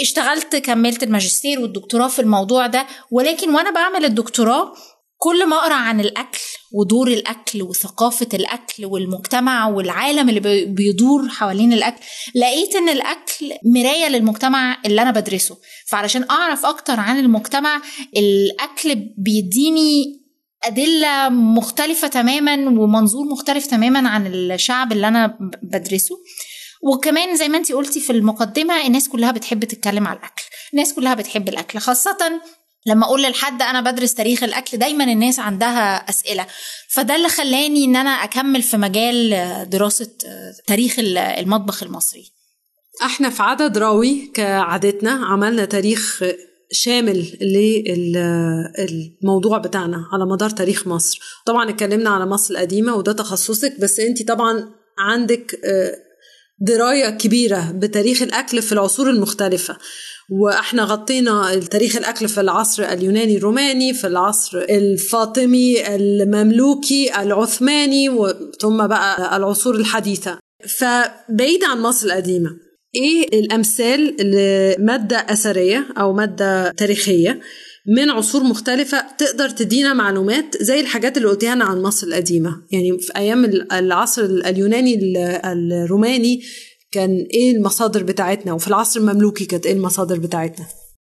اشتغلت 0.00 0.56
كملت 0.56 1.02
الماجستير 1.02 1.60
والدكتوراه 1.60 2.08
في 2.08 2.18
الموضوع 2.18 2.66
ده. 2.66 2.86
ولكن 3.10 3.54
وأنا 3.54 3.70
بعمل 3.70 4.04
الدكتوراه 4.04 4.72
كل 5.18 5.46
ما 5.46 5.56
أقرأ 5.56 5.74
عن 5.74 6.00
الأكل 6.00 6.40
ودور 6.72 7.08
الأكل 7.08 7.62
وثقافة 7.62 8.28
الأكل 8.34 8.84
والمجتمع 8.84 9.68
والعالم 9.68 10.28
اللي 10.28 10.66
بيدور 10.66 11.28
حوالين 11.28 11.72
الأكل 11.72 12.00
لقيت 12.34 12.76
إن 12.76 12.88
الأكل 12.88 13.52
مراية 13.64 14.08
للمجتمع 14.08 14.78
اللي 14.86 15.02
أنا 15.02 15.10
بدرسه. 15.10 15.58
فعلشان 15.88 16.24
أعرف 16.30 16.66
أكتر 16.66 17.00
عن 17.00 17.18
المجتمع 17.18 17.82
الأكل 18.16 18.94
بيديني 19.18 20.22
أدلة 20.64 21.28
مختلفة 21.28 22.08
تماما 22.08 22.54
ومنظور 22.54 23.26
مختلف 23.26 23.66
تماما 23.66 24.08
عن 24.08 24.26
الشعب 24.26 24.92
اللي 24.92 25.08
أنا 25.08 25.38
بدرسه. 25.62 26.16
وكمان 26.82 27.36
زي 27.36 27.48
ما 27.48 27.58
انت 27.58 27.72
قلتي 27.72 28.00
في 28.00 28.10
المقدمة 28.10 28.86
الناس 28.86 29.08
كلها 29.08 29.30
بتحب 29.30 29.64
تتكلم 29.64 30.06
على 30.06 30.18
الأكل. 30.18 30.42
الناس 30.72 30.94
كلها 30.94 31.14
بتحب 31.14 31.48
الأكل 31.48 31.78
خاصة 31.78 32.40
لما 32.86 33.04
أقول 33.06 33.22
لحد 33.22 33.62
أنا 33.62 33.80
بدرس 33.90 34.14
تاريخ 34.14 34.42
الأكل 34.42 34.76
دايما 34.78 35.04
الناس 35.04 35.38
عندها 35.38 35.96
أسئلة. 36.10 36.46
فده 36.88 37.16
اللي 37.16 37.28
خلاني 37.28 37.84
إن 37.84 37.96
أنا 37.96 38.10
أكمل 38.10 38.62
في 38.62 38.76
مجال 38.76 39.30
دراسة 39.70 40.10
تاريخ 40.66 40.94
المطبخ 40.98 41.82
المصري. 41.82 42.32
إحنا 43.02 43.30
في 43.30 43.42
عدد 43.42 43.78
راوي 43.78 44.30
كعادتنا 44.34 45.10
عملنا 45.10 45.64
تاريخ 45.64 46.24
شامل 46.72 47.38
للموضوع 48.78 49.58
بتاعنا 49.58 49.96
على 50.12 50.26
مدار 50.32 50.50
تاريخ 50.50 50.86
مصر. 50.86 51.20
طبعا 51.46 51.70
اتكلمنا 51.70 52.10
على 52.10 52.26
مصر 52.26 52.54
القديمة 52.54 52.94
وده 52.94 53.12
تخصصك 53.12 53.80
بس 53.80 54.00
أنت 54.00 54.28
طبعا 54.28 54.70
عندك 54.98 55.60
دراية 56.58 57.10
كبيرة 57.10 57.70
بتاريخ 57.74 58.22
الأكل 58.22 58.62
في 58.62 58.72
العصور 58.72 59.10
المختلفة. 59.10 59.78
وإحنا 60.30 60.84
غطينا 60.84 61.60
تاريخ 61.70 61.96
الأكل 61.96 62.28
في 62.28 62.40
العصر 62.40 62.82
اليوناني 62.84 63.36
الروماني 63.36 63.94
في 63.94 64.06
العصر 64.06 64.58
الفاطمي 64.58 65.94
المملوكي 65.96 67.22
العثماني 67.22 68.08
ثم 68.60 68.86
بقى 68.86 69.36
العصور 69.36 69.74
الحديثة. 69.74 70.38
فبعيد 70.78 71.64
عن 71.64 71.80
مصر 71.80 72.06
القديمة 72.06 72.50
إيه 72.94 73.40
الأمثال 73.40 74.16
لمادة 74.20 75.16
أثرية 75.16 75.86
أو 75.98 76.12
مادة 76.12 76.70
تاريخية 76.70 77.40
من 77.96 78.10
عصور 78.10 78.42
مختلفة 78.42 79.04
تقدر 79.18 79.48
تدينا 79.48 79.92
معلومات 79.92 80.62
زي 80.62 80.80
الحاجات 80.80 81.16
اللي 81.16 81.28
قلتيها 81.28 81.64
عن 81.64 81.82
مصر 81.82 82.06
القديمة؟ 82.06 82.62
يعني 82.72 82.98
في 82.98 83.12
أيام 83.16 83.44
العصر 83.72 84.22
اليوناني 84.24 84.98
الروماني 85.44 86.40
كان 86.96 87.26
إيه 87.34 87.52
المصادر 87.56 88.02
بتاعتنا 88.02 88.52
وفي 88.52 88.68
العصر 88.68 89.00
المملوكي 89.00 89.44
كانت 89.44 89.66
إيه 89.66 89.72
المصادر 89.72 90.18
بتاعتنا. 90.18 90.66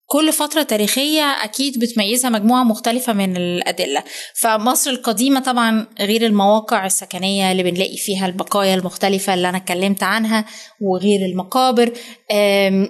كل 0.09 0.33
فترة 0.33 0.63
تاريخية 0.63 1.21
أكيد 1.21 1.79
بتميزها 1.79 2.29
مجموعة 2.29 2.63
مختلفة 2.63 3.13
من 3.13 3.37
الأدلة. 3.37 4.03
فمصر 4.35 4.89
القديمة 4.89 5.39
طبعا 5.39 5.87
غير 5.99 6.25
المواقع 6.25 6.85
السكنية 6.85 7.51
اللي 7.51 7.63
بنلاقي 7.63 7.97
فيها 7.97 8.25
البقايا 8.25 8.75
المختلفة 8.75 9.33
اللي 9.33 9.49
أنا 9.49 9.57
اتكلمت 9.57 10.03
عنها 10.03 10.45
وغير 10.81 11.25
المقابر. 11.25 11.93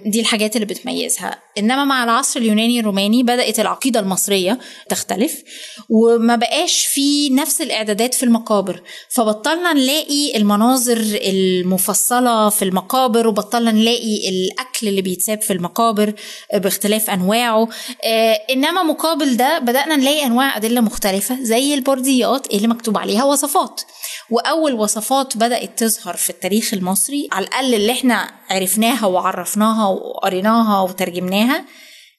دي 0.05 0.19
الحاجات 0.19 0.55
اللي 0.55 0.65
بتميزها. 0.65 1.39
إنما 1.57 1.85
مع 1.85 2.03
العصر 2.03 2.39
اليوناني 2.39 2.79
الروماني 2.79 3.23
بدأت 3.23 3.59
العقيدة 3.59 3.99
المصرية 3.99 4.59
تختلف 4.89 5.43
وما 5.89 6.35
بقاش 6.35 6.85
في 6.85 7.29
نفس 7.29 7.61
الإعدادات 7.61 8.13
في 8.13 8.23
المقابر. 8.23 8.81
فبطلنا 9.09 9.73
نلاقي 9.73 10.37
المناظر 10.37 10.97
المفصلة 11.21 12.49
في 12.49 12.65
المقابر 12.65 13.27
وبطلنا 13.27 13.71
نلاقي 13.71 14.29
الأكل 14.29 14.87
اللي 14.87 15.01
بيتساب 15.01 15.41
في 15.41 15.53
المقابر 15.53 16.13
باختلاف 16.53 17.09
أنواعه. 17.09 17.67
آه 18.03 18.33
إنما 18.49 18.83
مقابل 18.83 19.37
ده 19.37 19.59
بدأنا 19.59 19.95
نلاقي 19.95 20.25
أنواع 20.25 20.57
أدلة 20.57 20.81
مختلفة 20.81 21.37
زي 21.41 21.73
البرديات 21.73 22.53
اللي 22.53 22.67
مكتوب 22.67 22.97
عليها 22.97 23.23
وصفات. 23.23 23.81
وأول 24.29 24.73
وصفات 24.73 25.37
بدأت 25.37 25.79
تظهر 25.83 26.15
في 26.15 26.29
التاريخ 26.29 26.73
المصري 26.73 27.27
على 27.31 27.45
الأقل 27.47 27.73
اللي 27.75 27.91
إحنا 27.91 28.31
عرفناها 28.49 29.05
وعرفناها 29.05 29.87
وقريناها 29.87 30.81
وترجمناها 30.81 31.46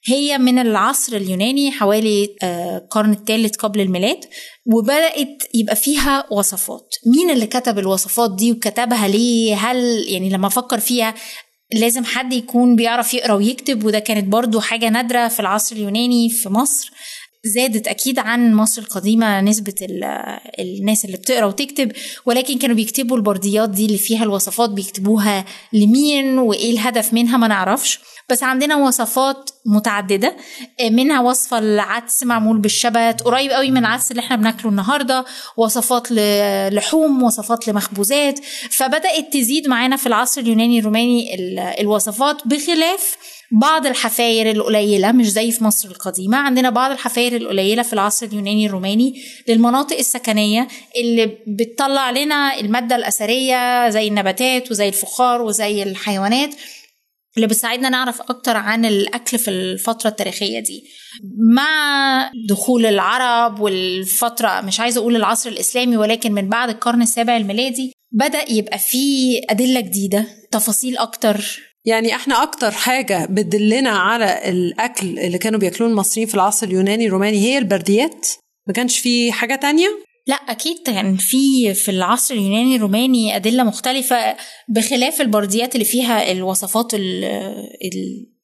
هي 0.05 0.37
من 0.37 0.59
العصر 0.59 1.15
اليوناني 1.15 1.71
حوالي 1.71 2.35
القرن 2.43 3.11
الثالث 3.11 3.55
قبل 3.55 3.81
الميلاد 3.81 4.19
وبدأت 4.65 5.43
يبقى 5.53 5.75
فيها 5.75 6.25
وصفات. 6.31 6.95
مين 7.15 7.29
اللي 7.29 7.47
كتب 7.47 7.79
الوصفات 7.79 8.35
دي 8.35 8.51
وكتبها 8.51 9.07
ليه؟ 9.07 9.55
هل 9.55 10.05
يعني 10.07 10.29
لما 10.29 10.47
أفكر 10.47 10.79
فيها 10.79 11.13
لازم 11.73 12.05
حد 12.05 12.33
يكون 12.33 12.75
بيعرف 12.75 13.13
يقرأ 13.13 13.33
ويكتب؟ 13.33 13.85
وده 13.85 13.99
كانت 13.99 14.27
برضو 14.27 14.59
حاجة 14.59 14.89
نادرة 14.89 15.27
في 15.27 15.39
العصر 15.39 15.75
اليوناني 15.75 16.29
في 16.29 16.49
مصر. 16.49 16.91
زادت 17.43 17.87
أكيد 17.87 18.19
عن 18.19 18.53
مصر 18.53 18.81
القديمة 18.81 19.41
نسبة 19.41 19.73
الناس 20.59 21.05
اللي 21.05 21.17
بتقرأ 21.17 21.45
وتكتب 21.45 21.91
ولكن 22.25 22.57
كانوا 22.57 22.75
بيكتبوا 22.75 23.17
البرديات 23.17 23.69
دي 23.69 23.85
اللي 23.85 23.97
فيها 23.97 24.23
الوصفات 24.23 24.69
بيكتبوها 24.69 25.45
لمين 25.73 26.39
وإيه 26.39 26.71
الهدف 26.71 27.13
منها 27.13 27.37
ما 27.37 27.47
نعرفش 27.47 27.99
بس 28.29 28.43
عندنا 28.43 28.75
وصفات 28.75 29.49
متعددة 29.65 30.35
منها 30.91 31.21
وصفة 31.21 31.59
العدس 31.59 32.23
معمول 32.23 32.57
بالشبت 32.57 33.21
قريب 33.25 33.51
قوي 33.51 33.71
من 33.71 33.77
العدس 33.77 34.11
اللي 34.11 34.19
إحنا 34.19 34.35
بناكله 34.35 34.71
النهارده 34.71 35.25
وصفات 35.57 36.07
لحوم 36.71 37.23
وصفات 37.23 37.67
لمخبوزات 37.67 38.39
فبدأت 38.71 39.33
تزيد 39.33 39.67
معانا 39.67 39.95
في 39.95 40.07
العصر 40.07 40.41
اليوناني 40.41 40.79
الروماني 40.79 41.35
الوصفات 41.81 42.47
بخلاف 42.47 43.17
بعض 43.51 43.85
الحفاير 43.85 44.51
القليلة 44.51 45.11
مش 45.11 45.29
زي 45.31 45.51
في 45.51 45.63
مصر 45.63 45.89
القديمة. 45.89 46.37
عندنا 46.37 46.69
بعض 46.69 46.91
الحفاير 46.91 47.35
القليلة 47.35 47.83
في 47.83 47.93
العصر 47.93 48.25
اليوناني 48.25 48.65
الروماني 48.65 49.21
للمناطق 49.47 49.97
السكنية 49.97 50.67
اللي 50.97 51.37
بتطلع 51.47 52.09
لنا 52.11 52.59
المادة 52.59 52.95
الأثرية 52.95 53.89
زي 53.89 54.07
النباتات 54.07 54.71
وزي 54.71 54.87
الفخار 54.87 55.41
وزي 55.41 55.83
الحيوانات 55.83 56.55
اللي 57.37 57.47
بتساعدنا 57.47 57.89
نعرف 57.89 58.21
أكتر 58.21 58.57
عن 58.57 58.85
الأكل 58.85 59.39
في 59.39 59.49
الفترة 59.49 60.09
التاريخية 60.09 60.59
دي. 60.59 60.83
مع 61.55 62.31
دخول 62.49 62.85
العرب 62.85 63.59
والفترة 63.59 64.61
مش 64.61 64.79
عايزة 64.79 65.01
أقول 65.01 65.15
العصر 65.15 65.49
الإسلامي 65.49 65.97
ولكن 65.97 66.31
من 66.31 66.49
بعد 66.49 66.69
القرن 66.69 67.01
السابع 67.01 67.37
الميلادي 67.37 67.91
بدأ 68.11 68.51
يبقى 68.51 68.79
فيه 68.79 69.41
أدلة 69.49 69.79
جديدة 69.79 70.25
تفاصيل 70.51 70.97
أكتر 70.97 71.59
يعني 71.85 72.15
إحنا 72.15 72.43
أكتر 72.43 72.71
حاجة 72.71 73.25
بتدلنا 73.29 73.89
على 73.89 74.49
الأكل 74.49 75.19
اللي 75.19 75.37
كانوا 75.37 75.59
بياكلوه 75.59 75.89
المصريين 75.89 76.27
في 76.27 76.35
العصر 76.35 76.67
اليوناني 76.67 77.07
الروماني 77.07 77.37
هي 77.37 77.57
البرديات. 77.57 78.27
ما 78.67 78.73
كانش 78.73 78.99
في 78.99 79.31
حاجة 79.31 79.55
تانية؟ 79.55 79.87
لا 80.27 80.35
أكيد 80.35 80.77
كان 80.85 81.17
في 81.17 81.73
في 81.73 81.91
العصر 81.91 82.33
اليوناني 82.33 82.75
الروماني 82.75 83.35
أدلة 83.35 83.63
مختلفة 83.63 84.35
بخلاف 84.67 85.21
البرديات 85.21 85.75
اللي 85.75 85.85
فيها 85.85 86.31
الوصفات 86.31 86.91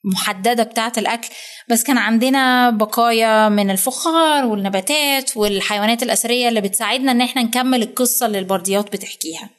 المحددة 0.06 0.64
بتاعة 0.64 0.94
الأكل. 0.98 1.30
بس 1.70 1.84
كان 1.84 1.98
عندنا 1.98 2.70
بقايا 2.70 3.50
من 3.50 3.72
الفخار 3.72 4.46
والنباتات 4.46 5.38
والحيوانات 5.38 6.04
الأثرية 6.04 6.50
اللي 6.50 6.62
بتساعدنا 6.62 7.12
إن 7.12 7.22
إحنا 7.22 7.44
نكمل 7.44 7.82
القصة 7.84 8.26
اللي 8.26 8.40
البرديات 8.40 8.94
بتحكيها. 8.94 9.50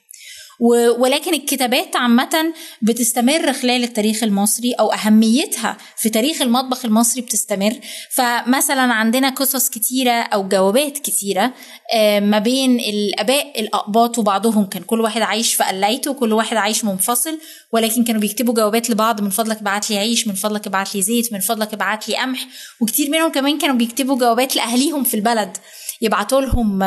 ولكن 0.99 1.35
الكتابات 1.35 1.97
عامة 1.97 2.53
بتستمر 2.83 3.53
خلال 3.53 3.85
التاريخ 3.85 4.23
المصري 4.23 4.73
أو 4.73 4.93
أهميتها 4.93 5.77
في 5.97 6.09
تاريخ 6.09 6.43
المطبخ 6.43 6.85
المصري 6.85 7.23
بتستمر. 7.23 7.73
فمثلا 8.11 8.83
عندنا 8.83 9.29
قصص 9.29 9.69
كتيرة 9.69 10.11
أو 10.11 10.49
جوابات 10.49 10.99
كتيرة 10.99 11.53
ما 12.21 12.39
بين 12.39 12.81
الآباء 12.81 13.61
الأقباط 13.61 14.19
وبعضهم. 14.19 14.67
كان 14.67 14.83
كل 14.83 15.01
واحد 15.01 15.23
عايش 15.23 15.55
في 15.55 15.65
قلايته 15.65 16.11
وكل 16.11 16.33
واحد 16.33 16.57
عايش 16.57 16.85
منفصل 16.85 17.39
ولكن 17.73 18.05
كانوا 18.05 18.21
بيكتبوا 18.21 18.55
جوابات 18.55 18.91
لبعض. 18.91 19.21
من 19.21 19.31
فضلك 19.31 19.59
ابعت 19.59 19.91
لي 19.91 19.99
عيش 19.99 20.27
من 20.27 20.35
فضلك 20.35 20.67
ابعت 20.67 20.95
لي 20.95 21.03
زيت 21.03 21.33
من 21.33 21.41
فضلك 21.41 21.73
ابعت 21.75 22.09
لي 22.09 22.17
قمح. 22.17 22.47
وكتير 22.81 23.11
منهم 23.11 23.33
كمان 23.33 23.59
كانوا 23.59 23.77
بيكتبوا 23.77 24.19
جوابات 24.19 24.57
لأهليهم 24.57 25.05
في 25.05 25.15
البلد. 25.15 25.57
يبعتوا 26.03 26.41
لهم 26.41 26.79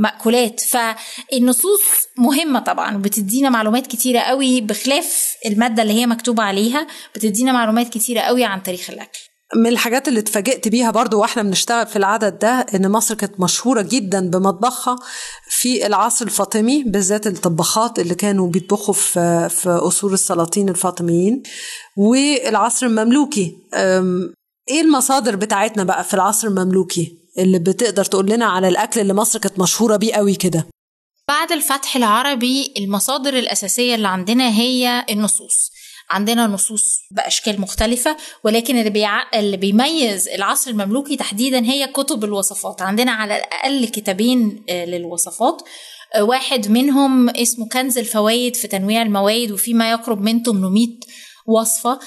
مأكولات. 0.00 0.60
فالنصوص 0.60 1.80
مهمة 2.18 2.60
طبعا 2.60 2.96
بتدينا 2.96 3.50
معلومات 3.50 3.86
كتيرة 3.86 4.20
قوي 4.20 4.60
بخلاف 4.60 5.34
المادة 5.46 5.82
اللي 5.82 5.94
هي 5.94 6.06
مكتوبة 6.06 6.42
عليها 6.42 6.86
بتدينا 7.14 7.52
معلومات 7.52 7.88
كتيرة 7.88 8.20
قوي 8.20 8.44
عن 8.44 8.62
تاريخ 8.62 8.90
الأكل. 8.90 9.18
من 9.56 9.66
الحاجات 9.66 10.08
اللي 10.08 10.20
اتفاجئت 10.20 10.68
بيها 10.68 10.90
برضو 10.90 11.20
وإحنا 11.20 11.42
بنشتغل 11.42 11.86
في 11.86 11.96
العدد 11.96 12.38
ده 12.38 12.66
إن 12.74 12.90
مصر 12.90 13.14
كانت 13.14 13.40
مشهورة 13.40 13.82
جدا 13.82 14.30
بمطبخها 14.30 14.96
في 15.50 15.86
العصر 15.86 16.24
الفاطمي 16.24 16.82
بالذات 16.82 17.26
الطباخات 17.26 17.98
اللي 17.98 18.14
كانوا 18.14 18.48
بيطبخوا 18.48 18.94
في 18.94 19.48
في 19.48 19.68
اصول 19.68 20.12
السلاطين 20.12 20.68
الفاطميين 20.68 21.42
والعصر 21.96 22.86
المملوكي. 22.86 23.56
إيه 24.70 24.80
المصادر 24.80 25.36
بتاعتنا 25.36 25.84
بقى 25.84 26.04
في 26.04 26.14
العصر 26.14 26.48
المملوكي؟ 26.48 27.23
اللي 27.38 27.58
بتقدر 27.58 28.04
تقول 28.04 28.30
لنا 28.30 28.46
على 28.46 28.68
الأكل 28.68 29.00
اللي 29.00 29.14
مصر 29.14 29.38
كانت 29.38 29.58
مشهورة 29.58 29.96
بيه 29.96 30.14
قوي 30.14 30.34
كده. 30.34 30.66
بعد 31.28 31.52
الفتح 31.52 31.96
العربي 31.96 32.74
المصادر 32.78 33.38
الأساسية 33.38 33.94
اللي 33.94 34.08
عندنا 34.08 34.48
هي 34.58 35.04
النصوص. 35.10 35.70
عندنا 36.10 36.46
نصوص 36.46 37.00
بأشكال 37.10 37.60
مختلفة 37.60 38.16
ولكن 38.44 38.78
اللي, 38.78 38.90
بيع... 38.90 39.38
اللي 39.38 39.56
بيميز 39.56 40.28
العصر 40.28 40.70
المملوكي 40.70 41.16
تحديدا 41.16 41.64
هي 41.64 41.86
كتب 41.86 42.24
الوصفات. 42.24 42.82
عندنا 42.82 43.12
على 43.12 43.36
الأقل 43.36 43.88
كتابين 43.88 44.64
للوصفات. 44.70 45.62
واحد 46.20 46.68
منهم 46.68 47.30
اسمه 47.30 47.68
كنز 47.68 47.98
الفوائد 47.98 48.56
في 48.56 48.68
تنويع 48.68 49.02
المواد 49.02 49.52
وفي 49.52 49.74
ما 49.74 49.90
يقرب 49.90 50.20
من 50.20 50.42
800 50.42 50.86
وصفة. 51.46 51.98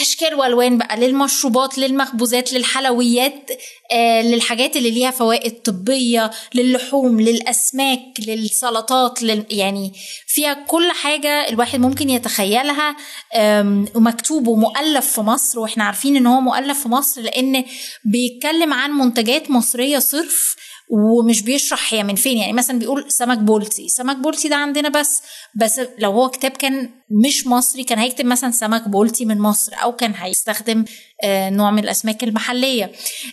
أشكال 0.00 0.34
وألوان 0.34 0.78
بقى 0.78 0.96
للمشروبات 0.96 1.78
للمخبوزات 1.78 2.52
للحلويات 2.52 3.50
آه 3.92 4.22
للحاجات 4.22 4.76
اللي 4.76 4.90
ليها 4.90 5.10
فوائد 5.10 5.52
طبية 5.62 6.30
للحوم 6.54 7.20
للأسماك 7.20 8.00
للسلطات 8.18 9.22
لل 9.22 9.44
يعني 9.50 9.92
فيها 10.26 10.54
كل 10.54 10.92
حاجة 10.92 11.48
الواحد 11.48 11.80
ممكن 11.80 12.10
يتخيلها 12.10 12.96
ومكتوب 13.94 14.46
ومؤلف 14.46 15.12
في 15.12 15.20
مصر 15.20 15.58
وإحنا 15.60 15.84
عارفين 15.84 16.16
إن 16.16 16.26
هو 16.26 16.40
مؤلف 16.40 16.82
في 16.82 16.88
مصر 16.88 17.20
لأن 17.20 17.64
بيتكلم 18.04 18.72
عن 18.74 18.90
منتجات 18.92 19.50
مصرية 19.50 19.98
صرف 19.98 20.56
ومش 20.90 21.42
بيشرح 21.42 21.94
هي 21.94 22.04
من 22.04 22.14
فين. 22.14 22.38
يعني 22.38 22.52
مثلا 22.52 22.78
بيقول 22.78 23.04
سمك 23.10 23.38
بولتي. 23.38 23.88
سمك 23.88 24.16
بولتي 24.16 24.48
ده 24.48 24.56
عندنا 24.56 24.88
بس 24.88 25.22
بس 25.54 25.80
لو 25.98 26.10
هو 26.10 26.28
كتاب 26.28 26.50
كان 26.50 26.90
مش 27.26 27.46
مصري 27.46 27.84
كان 27.84 27.98
هيكتب 27.98 28.26
مثلا 28.26 28.50
سمك 28.50 28.88
بولتي 28.88 29.24
من 29.24 29.38
مصر 29.38 29.72
أو 29.82 29.92
كان 29.92 30.14
هيستخدم 30.16 30.84
آه، 31.24 31.50
نوع 31.50 31.70
من 31.70 31.78
الأسماك 31.78 32.24
المحلية. 32.24 32.92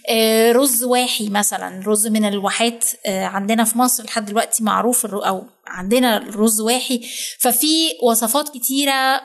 آه، 0.09 0.51
رز 0.51 0.83
واحي 0.83 1.29
مثلا 1.29 1.83
رز 1.87 2.07
من 2.07 2.25
الواحات 2.25 2.85
آه، 3.05 3.25
عندنا 3.25 3.63
في 3.63 3.77
مصر 3.77 4.03
لحد 4.03 4.25
دلوقتي 4.25 4.63
معروف 4.63 5.05
أو 5.05 5.43
عندنا 5.67 6.17
رز 6.35 6.61
واحي. 6.61 7.01
ففي 7.39 7.89
وصفات 8.03 8.49
كتيرة 8.57 9.21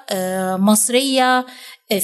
مصرية 0.57 1.47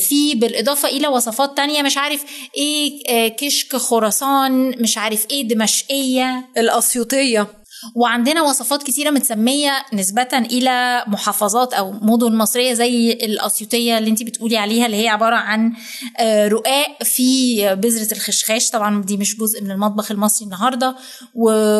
في 0.08 0.34
بالإضافة 0.34 0.88
إلى 0.88 1.08
وصفات 1.08 1.56
تانية 1.56 1.82
مش 1.82 1.96
عارف 1.96 2.24
إيه 2.56 3.28
كشك 3.36 3.76
خراسان 3.76 4.82
مش 4.82 4.98
عارف 4.98 5.26
إيه 5.30 5.48
دمشقية. 5.48 6.48
الأسيوطية. 6.56 7.46
وعندنا 7.94 8.42
وصفات 8.42 8.82
كتيرة 8.82 9.10
متسمية 9.10 9.72
نسبة 9.92 10.28
إلى 10.32 11.04
محافظات 11.06 11.72
أو 11.72 11.92
مدن 11.92 12.36
مصرية 12.36 12.72
زي 12.72 13.12
الأسيوطية 13.12 13.98
اللي 13.98 14.10
انت 14.10 14.22
بتقولي 14.22 14.56
عليها 14.56 14.86
اللي 14.86 14.96
هي 14.96 15.08
عبارة 15.08 15.36
عن 15.36 15.72
آه، 16.18 16.48
رقاق 16.48 17.02
في 17.02 17.56
بذرة 17.74 18.12
الخشخاش. 18.14 18.70
طبعا 18.70 19.02
دي 19.02 19.16
مش 19.16 19.36
جزء 19.36 19.62
من 19.62 19.70
المطبخ 19.70 20.10
المصري 20.10 20.44
النهاردة. 20.44 20.96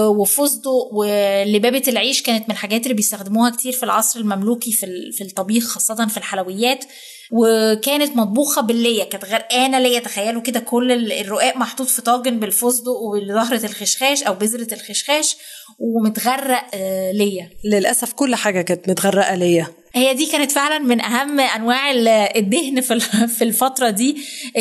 وفستق 0.08 0.70
ولبابة 0.92 1.82
العيش 1.88 2.22
كانت 2.22 2.44
من 2.48 2.50
الحاجات 2.50 2.82
اللي 2.82 2.94
بيستخدموها 2.94 3.50
كتير 3.50 3.72
في 3.72 3.82
العصر 3.82 4.20
المملوكي 4.20 4.72
في 4.72 5.20
الطبيخ 5.20 5.64
خاصة 5.68 6.06
في 6.06 6.16
الحلويات. 6.16 6.84
وكانت 7.32 8.16
مطبوخة 8.16 8.62
باللية 8.62 9.04
كانت 9.04 9.24
غرقانة 9.24 9.78
ليا 9.78 10.00
تخيلوا 10.00 10.42
كده 10.42 10.60
كل 10.60 11.12
الرقاق 11.12 11.56
محطوط 11.56 11.86
في 11.86 12.02
طاجن 12.02 12.40
بالفستق 12.40 12.88
وزهره 12.90 13.66
الخشخاش 13.66 14.22
أو 14.22 14.34
بذرة 14.34 14.74
الخشخاش 14.74 15.36
ومتغرق 15.78 16.64
آه، 16.74 17.12
ليا 17.12 17.50
للأسف 17.64 18.12
كل 18.12 18.34
حاجة 18.34 18.62
كانت 18.62 18.88
متغرقة 18.88 19.34
ليا 19.34 19.66
هي 19.96 20.14
دي 20.14 20.26
كانت 20.26 20.52
فعلا 20.52 20.78
من 20.78 21.00
أهم 21.00 21.40
أنواع 21.40 21.90
الدهن 22.36 22.80
في 23.36 23.44
الفترة 23.44 23.90
دي 23.90 24.16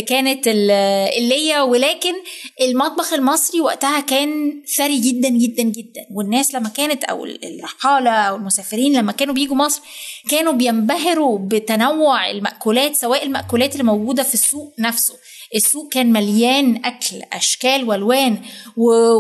كانت 0.07 0.47
اللية 0.47 1.61
ولكن 1.61 2.13
المطبخ 2.61 3.13
المصري 3.13 3.61
وقتها 3.61 3.99
كان 3.99 4.61
ثري 4.77 4.99
جدا 4.99 5.29
جدا 5.29 5.63
جدا. 5.63 6.01
والناس 6.11 6.55
لما 6.55 6.69
كانت 6.69 7.03
أو 7.03 7.25
الرحالة 7.25 8.11
أو 8.11 8.35
المسافرين 8.35 8.97
لما 8.97 9.11
كانوا 9.11 9.33
بيجوا 9.33 9.55
مصر 9.55 9.81
كانوا 10.29 10.53
بينبهروا 10.53 11.39
بتنوع 11.39 12.29
المأكولات 12.31 12.95
سواء 12.95 13.25
المأكولات 13.25 13.71
اللي 13.73 13.83
موجودة 13.83 14.23
في 14.23 14.33
السوق 14.33 14.73
نفسه. 14.79 15.13
السوق 15.55 15.93
كان 15.93 16.11
مليان 16.11 16.85
أكل 16.85 17.21
أشكال 17.33 17.89
وألوان 17.89 18.37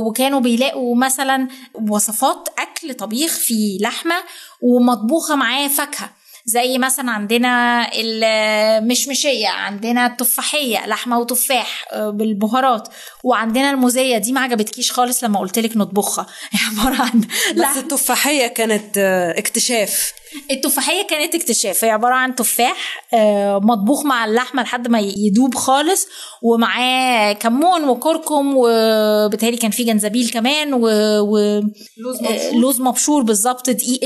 وكانوا 0.07 0.39
بيلاقوا 0.39 0.95
مثلا 0.95 1.47
وصفات 1.89 2.49
أكل 2.75 2.93
طبيخ 2.93 3.37
في 3.37 3.77
لحمة 3.81 4.15
ومطبوخة 4.61 5.35
معاه 5.35 5.67
فاكهة 5.67 6.09
زي 6.45 6.77
مثلا 6.77 7.11
عندنا 7.11 7.87
المشمشية 7.93 9.47
عندنا 9.47 10.05
التفاحية 10.05 10.85
لحمة 10.87 11.19
وتفاح 11.19 11.85
آه، 11.91 12.09
بالبهارات 12.09 12.87
وعندنا 13.23 13.71
الموزية. 13.71 14.17
دي 14.17 14.31
ما 14.31 14.41
عجبتكيش 14.41 14.91
خالص 14.91 15.23
لما 15.23 15.39
قلت 15.39 15.59
لك 15.59 15.77
نطبخها. 15.77 16.27
عبارة 16.71 17.01
عن 17.01 17.21
بس 17.55 17.77
التفاحية 17.77 18.47
كانت 18.47 18.97
آه، 18.97 19.39
اكتشاف. 19.39 20.13
التفاحية 20.51 21.07
كانت 21.07 21.35
اكتشاف 21.35 21.83
هي 21.83 21.89
عبارة 21.89 22.13
عن 22.13 22.35
تفاح 22.35 23.07
آه، 23.13 23.59
مطبوخ 23.63 24.05
مع 24.05 24.25
اللحمة 24.25 24.63
لحد 24.63 24.87
ما 24.87 24.99
يدوب 24.99 25.55
خالص 25.55 26.07
ومعاه 26.41 27.33
كمون 27.33 27.83
وكركم 27.89 28.53
وبالتالي 28.57 29.57
كان 29.57 29.71
في 29.71 29.83
جنزبيل 29.83 30.29
كمان 30.29 30.73
و, 30.73 30.87
و... 31.19 31.61
لوز 31.97 32.17
آه، 32.23 32.31
مبشور. 32.31 32.59
لوز 32.61 32.81
مبشور 32.81 33.21
بالظبط 33.23 33.69
دقيق 33.69 33.99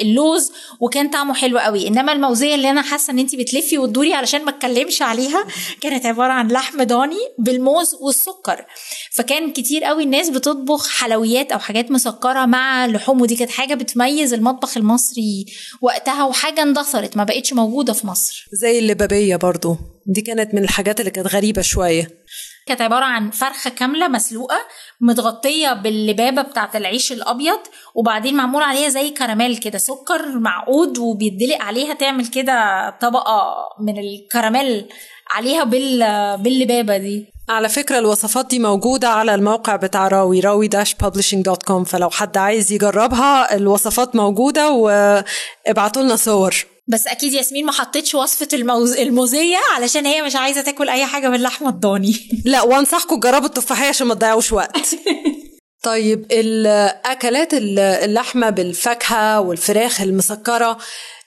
اللوز 0.00 0.52
وكان 0.80 1.10
طعمه 1.10 1.34
حلو 1.34 1.58
قوي. 1.58 1.88
إنما 1.88 2.12
الموزية 2.12 2.54
اللي 2.54 2.70
أنا 2.70 2.82
حاسة 2.82 3.10
إن 3.10 3.18
انت 3.18 3.36
بتلفي 3.36 3.78
وتدوري 3.78 4.14
علشان 4.14 4.44
ما 4.44 4.50
أتكلمش 4.50 5.02
عليها 5.02 5.44
كانت 5.80 6.06
عبارة 6.06 6.32
عن 6.32 6.48
لحم 6.48 6.82
ضاني 6.82 7.20
بالموز 7.38 7.94
والسكر. 8.00 8.64
فكان 9.12 9.52
كتير 9.52 9.84
قوي 9.84 10.02
الناس 10.02 10.30
بتطبخ 10.30 10.88
حلويات 10.88 11.52
أو 11.52 11.58
حاجات 11.58 11.90
مسكرة 11.90 12.46
مع 12.46 12.86
لحوم 12.86 13.20
ودي 13.20 13.36
كانت 13.36 13.50
حاجة 13.50 13.74
بتميز 13.74 14.34
المطبخ 14.34 14.76
المصري 14.76 15.46
وقتها 15.80 16.24
وحاجة 16.24 16.62
اندثرت 16.62 17.16
ما 17.16 17.24
بقتش 17.24 17.52
موجودة 17.52 17.92
في 17.92 18.06
مصر. 18.06 18.46
زي 18.52 18.78
اللبابية 18.78 19.36
برضو 19.36 19.76
دي 20.06 20.20
كانت 20.20 20.54
من 20.54 20.62
الحاجات 20.62 21.00
اللي 21.00 21.10
كانت 21.10 21.34
غريبة 21.34 21.62
شوية. 21.62 22.22
كانت 22.66 22.80
عبارة 22.80 23.04
عن 23.04 23.30
فرخة 23.30 23.70
كاملة 23.70 24.08
مسلوقة 24.08 24.58
متغطية 25.00 25.72
باللبابة 25.72 26.42
بتاعة 26.42 26.70
العيش 26.74 27.12
الأبيض 27.12 27.58
وبعدين 27.94 28.34
معمول 28.34 28.62
عليها 28.62 28.88
زي 28.88 29.10
كراميل 29.10 29.56
كده 29.56 29.78
سكر 29.78 30.38
معقود 30.38 30.98
وبيدلق 30.98 31.62
عليها 31.62 31.94
تعمل 31.94 32.26
كده 32.26 32.90
طبقة 33.00 33.54
من 33.80 33.98
الكراميل 33.98 34.88
عليها 35.30 35.64
باللبابة 36.36 36.96
دي. 36.96 37.26
على 37.52 37.68
فكرة 37.68 37.98
الوصفات 37.98 38.46
دي 38.46 38.58
موجودة 38.58 39.08
على 39.08 39.34
الموقع 39.34 39.76
بتاع 39.76 40.08
راوي 40.08 40.40
راوي 40.40 40.68
dash 40.68 40.96
dot 41.32 41.62
com 41.62 41.84
فلو 41.84 42.10
حد 42.10 42.36
عايز 42.36 42.72
يجربها 42.72 43.56
الوصفات 43.56 44.16
موجودة 44.16 44.70
وابعتوا 44.70 46.02
لنا 46.02 46.16
صور. 46.16 46.54
بس 46.88 47.06
أكيد 47.06 47.32
ياسمين 47.32 47.66
ما 47.66 47.72
حطيتش 47.72 48.14
وصفة 48.14 48.48
الموز... 48.52 48.92
الموزية 48.92 49.58
علشان 49.76 50.06
هي 50.06 50.22
مش 50.22 50.36
عايزة 50.36 50.62
تاكل 50.62 50.88
أي 50.88 51.06
حاجة 51.06 51.28
باللحمة 51.28 51.68
الضاني. 51.68 52.14
لا 52.44 52.62
وأنصحكم 52.62 53.20
تجربوا 53.20 53.46
التفاحية 53.46 53.88
عشان 53.88 54.06
ما 54.06 54.14
تضيعوش 54.14 54.52
وقت. 54.52 54.76
طيب 55.82 56.26
الأكلات 56.32 57.48
اللحمة 57.54 58.50
بالفاكهة 58.50 59.40
والفراخ 59.40 60.00
المسكرة 60.00 60.78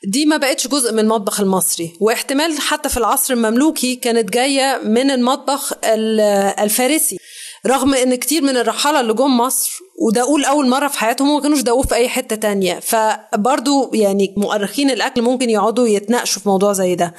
دي 0.03 0.25
ما 0.25 0.37
بقتش 0.37 0.67
جزء 0.67 0.93
من 0.93 0.99
المطبخ 0.99 1.41
المصري 1.41 1.93
واحتمال 1.99 2.61
حتى 2.61 2.89
في 2.89 2.97
العصر 2.97 3.33
المملوكي 3.33 3.95
كانت 3.95 4.29
جاية 4.29 4.81
من 4.83 5.11
المطبخ 5.11 5.73
الفارسي. 5.83 7.17
رغم 7.67 7.93
إن 7.93 8.15
كتير 8.15 8.41
من 8.41 8.57
الرحالة 8.57 8.99
اللي 8.99 9.13
جم 9.13 9.37
مصر 9.37 9.79
وداقوه 10.07 10.39
لأول 10.39 10.67
مرة 10.67 10.87
في 10.87 10.99
حياتهم 10.99 11.35
ما 11.35 11.41
كانوش 11.41 11.61
داقوه 11.61 11.83
في 11.83 11.95
أي 11.95 12.09
حتة 12.09 12.35
تانية. 12.35 12.79
فبرضو 12.79 13.91
يعني 13.93 14.33
مؤرخين 14.37 14.89
الأكل 14.91 15.21
ممكن 15.21 15.49
يقعدوا 15.49 15.87
يتناقشوا 15.87 16.41
في 16.41 16.49
موضوع 16.49 16.73
زي 16.73 16.95
ده. 16.95 17.13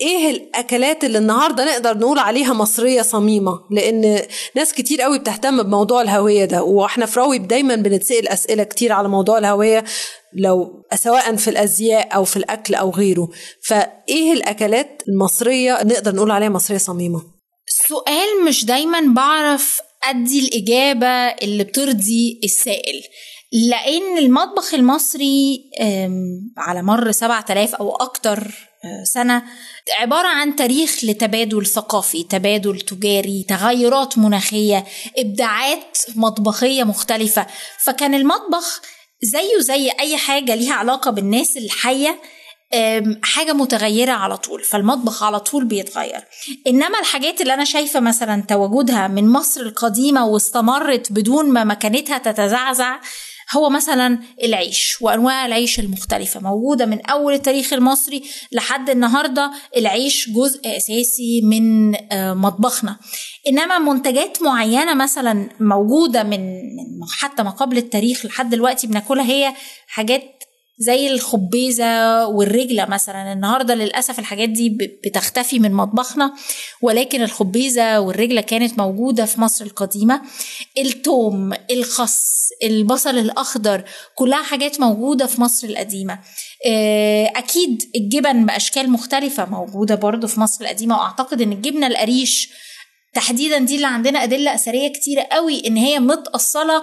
إيه 0.00 0.30
الأكلات 0.30 1.04
اللي 1.04 1.18
النهاردة 1.18 1.64
نقدر 1.64 1.98
نقول 1.98 2.18
عليها 2.18 2.52
مصرية 2.52 3.02
صميمة؟ 3.02 3.60
لأن 3.70 4.20
ناس 4.54 4.72
كتير 4.72 5.02
قوي 5.02 5.18
بتهتم 5.18 5.62
بموضوع 5.62 6.02
الهوية 6.02 6.44
ده 6.44 6.62
وإحنا 6.62 7.06
في 7.06 7.20
راوي 7.20 7.38
دايما 7.38 7.76
بنتسأل 7.76 8.28
أسئلة 8.28 8.64
كتير 8.64 8.92
على 8.92 9.08
موضوع 9.08 9.38
الهوية 9.38 9.84
لو 10.32 10.82
سواء 10.94 11.36
في 11.36 11.50
الأزياء 11.50 12.14
أو 12.14 12.24
في 12.24 12.36
الأكل 12.36 12.74
أو 12.74 12.90
غيره. 12.90 13.28
فإيه 13.62 14.32
الأكلات 14.32 15.02
المصرية 15.08 15.78
نقدر 15.84 16.14
نقول 16.14 16.30
عليها 16.30 16.48
مصرية 16.48 16.78
صميمة؟ 16.78 17.35
السؤال 17.86 18.44
مش 18.44 18.64
دايما 18.64 19.00
بعرف 19.14 19.80
أدي 20.04 20.48
الإجابة 20.48 21.06
اللي 21.06 21.64
بترضي 21.64 22.40
السائل. 22.44 23.02
لأن 23.52 24.18
المطبخ 24.18 24.74
المصري 24.74 25.70
على 26.56 26.82
مر 26.82 27.12
7000 27.12 27.74
أو 27.74 27.96
أكتر 27.96 28.38
آه، 28.84 29.04
سنة 29.04 29.42
عبارة 30.00 30.28
عن 30.28 30.56
تاريخ 30.56 31.04
لتبادل 31.04 31.66
ثقافي 31.66 32.22
تبادل 32.22 32.80
تجاري 32.80 33.44
تغيرات 33.48 34.18
مناخية 34.18 34.84
إبداعات 35.18 35.98
مطبخية 36.16 36.84
مختلفة. 36.84 37.46
فكان 37.84 38.14
المطبخ 38.14 38.82
زيه 39.22 39.58
زي 39.58 39.90
أي 40.00 40.16
حاجة 40.16 40.54
ليها 40.54 40.74
علاقة 40.74 41.10
بالناس 41.10 41.56
الحية 41.56 42.20
حاجة 43.22 43.52
متغيرة 43.52 44.12
على 44.12 44.36
طول 44.36 44.62
فالمطبخ 44.62 45.22
على 45.22 45.40
طول 45.40 45.64
بيتغير. 45.64 46.20
إنما 46.66 47.00
الحاجات 47.00 47.40
اللي 47.40 47.54
أنا 47.54 47.64
شايفة 47.64 48.00
مثلا 48.00 48.42
تواجدها 48.48 49.08
من 49.08 49.28
مصر 49.28 49.60
القديمة 49.60 50.26
واستمرت 50.26 51.12
بدون 51.12 51.50
ما 51.50 51.64
مكانتها 51.64 52.18
تتزعزع 52.18 53.00
هو 53.56 53.70
مثلا 53.70 54.18
العيش 54.42 54.96
وأنواع 55.00 55.46
العيش 55.46 55.80
المختلفة. 55.80 56.40
موجودة 56.40 56.86
من 56.86 57.06
أول 57.06 57.34
التاريخ 57.34 57.72
المصري 57.72 58.22
لحد 58.52 58.90
النهارده 58.90 59.52
العيش 59.76 60.30
جزء 60.30 60.60
أساسي 60.76 61.40
من 61.44 61.94
آه، 62.12 62.34
مطبخنا. 62.34 62.96
إنما 63.48 63.78
منتجات 63.78 64.42
معينة 64.42 64.94
مثلا 64.94 65.48
موجودة 65.60 66.22
من 66.22 66.40
حتى 67.18 67.42
ما 67.42 67.50
قبل 67.50 67.78
التاريخ 67.78 68.26
لحد 68.26 68.50
دلوقتي 68.50 68.86
بناكلها 68.86 69.24
هي 69.24 69.54
حاجات 69.86 70.36
زي 70.78 71.08
الخبيزة 71.10 72.26
والرجلة 72.26 72.84
مثلا. 72.84 73.32
النهاردة 73.32 73.74
للأسف 73.74 74.18
الحاجات 74.18 74.48
دي 74.48 74.78
بتختفي 75.04 75.58
من 75.58 75.72
مطبخنا 75.72 76.32
ولكن 76.82 77.22
الخبيزة 77.22 78.00
والرجلة 78.00 78.40
كانت 78.40 78.78
موجودة 78.78 79.24
في 79.24 79.40
مصر 79.40 79.64
القديمة. 79.64 80.22
التوم 80.78 81.52
الخس 81.70 82.48
البصل 82.64 83.18
الأخضر 83.18 83.84
كلها 84.14 84.42
حاجات 84.42 84.80
موجودة 84.80 85.26
في 85.26 85.40
مصر 85.40 85.68
القديمة. 85.68 86.18
آه، 86.66 87.32
أكيد 87.36 87.78
الجبن 87.96 88.46
بأشكال 88.46 88.90
مختلفة 88.90 89.44
موجودة 89.44 89.94
برضو 89.94 90.26
في 90.26 90.40
مصر 90.40 90.64
القديمة 90.64 90.96
وأعتقد 90.96 91.42
أن 91.42 91.52
الجبنة 91.52 91.86
القريش 91.86 92.48
تحديدا 93.14 93.58
دي 93.58 93.76
اللي 93.76 93.86
عندنا 93.86 94.22
أدلة 94.22 94.54
أثرية 94.54 94.88
كتيره 94.88 95.22
قوي 95.32 95.66
إن 95.66 95.76
هي 95.76 95.98
متأصلة 95.98 96.82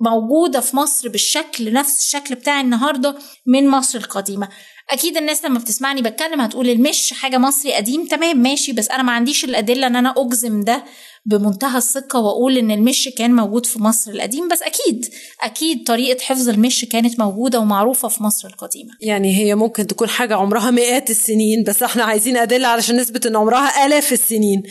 وموجوده 0.00 0.60
في 0.60 0.76
مصر 0.76 1.08
بالشكل 1.08 1.72
نفس 1.72 1.98
الشكل 1.98 2.34
بتاع 2.34 2.60
النهارده 2.60 3.14
من 3.46 3.68
مصر 3.68 3.98
القديمة. 3.98 4.48
أكيد 4.90 5.16
الناس 5.16 5.44
لما 5.44 5.58
بتسمعني 5.58 6.02
بتكلم 6.02 6.40
هتقول 6.40 6.68
المش 6.68 7.12
حاجة 7.12 7.38
مصري 7.38 7.72
قديم 7.74 8.06
تمام 8.06 8.42
ماشي 8.42 8.72
بس 8.72 8.88
أنا 8.90 9.02
ما 9.02 9.12
عنديش 9.12 9.44
الأدلة 9.44 9.86
إن 9.86 9.96
أنا 9.96 10.14
أجزم 10.16 10.60
ده 10.60 10.84
بمنتهى 11.26 11.78
الثقة 11.78 12.20
وأقول 12.20 12.58
إن 12.58 12.70
المش 12.70 13.08
كان 13.08 13.34
موجود 13.34 13.66
في 13.66 13.82
مصر 13.82 14.10
القديم 14.10 14.48
بس 14.48 14.62
أكيد 14.62 15.06
أكيد 15.42 15.84
طريقة 15.86 16.20
حفظ 16.22 16.48
المش 16.48 16.84
كانت 16.84 17.20
موجودة 17.20 17.58
ومعروفة 17.58 18.08
في 18.08 18.22
مصر 18.22 18.48
القديمة. 18.48 18.90
يعني 19.00 19.36
هي 19.38 19.54
ممكن 19.54 19.86
تكون 19.86 20.08
حاجة 20.08 20.36
عمرها 20.36 20.70
مئات 20.70 21.10
السنين 21.10 21.64
بس 21.66 21.82
إحنا 21.82 22.04
عايزين 22.04 22.36
أدلة 22.36 22.68
علشان 22.68 22.96
نثبت 22.96 23.26
إن 23.26 23.36
عمرها 23.36 23.86
آلاف 23.86 24.12
السنين. 24.12 24.62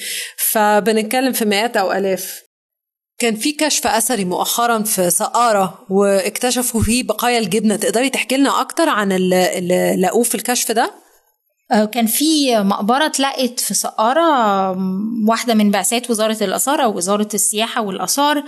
فبنتكلم 0.51 1.33
في 1.33 1.45
مئات 1.45 1.77
أو 1.77 1.91
آلاف. 1.91 2.48
كان 3.19 3.35
في 3.35 3.51
كشف 3.51 3.87
أثري 3.87 4.25
مؤخرا 4.25 4.83
في 4.83 5.09
سقارة 5.09 5.85
واكتشفوا 5.89 6.81
فيه 6.81 7.03
بقايا 7.03 7.39
الجبنة. 7.39 7.75
تقدري 7.75 8.09
تحكي 8.09 8.37
لنا 8.37 8.61
أكتر 8.61 8.89
عن 8.89 9.11
اللي 9.11 9.95
لقوه 10.01 10.23
في 10.23 10.35
الكشف 10.35 10.71
ده؟ 10.71 10.91
كان 11.91 12.05
في 12.05 12.59
مقبرة 12.59 13.05
اتلقت 13.05 13.59
في 13.59 13.73
سقارة 13.73 14.21
واحدة 15.27 15.53
من 15.53 15.71
بعثات 15.71 16.09
وزارة 16.09 16.37
الآثار 16.43 16.83
أو 16.83 16.97
وزارة 16.97 17.27
السياحة 17.33 17.81
والآثار 17.81 18.43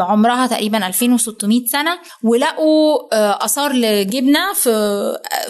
عمرها 0.00 0.46
تقريبا 0.46 0.86
2600 0.86 1.66
سنة 1.66 1.98
ولقوا 2.22 2.98
آثار 3.44 3.72
لجبنة 3.72 4.52
في 4.52 4.70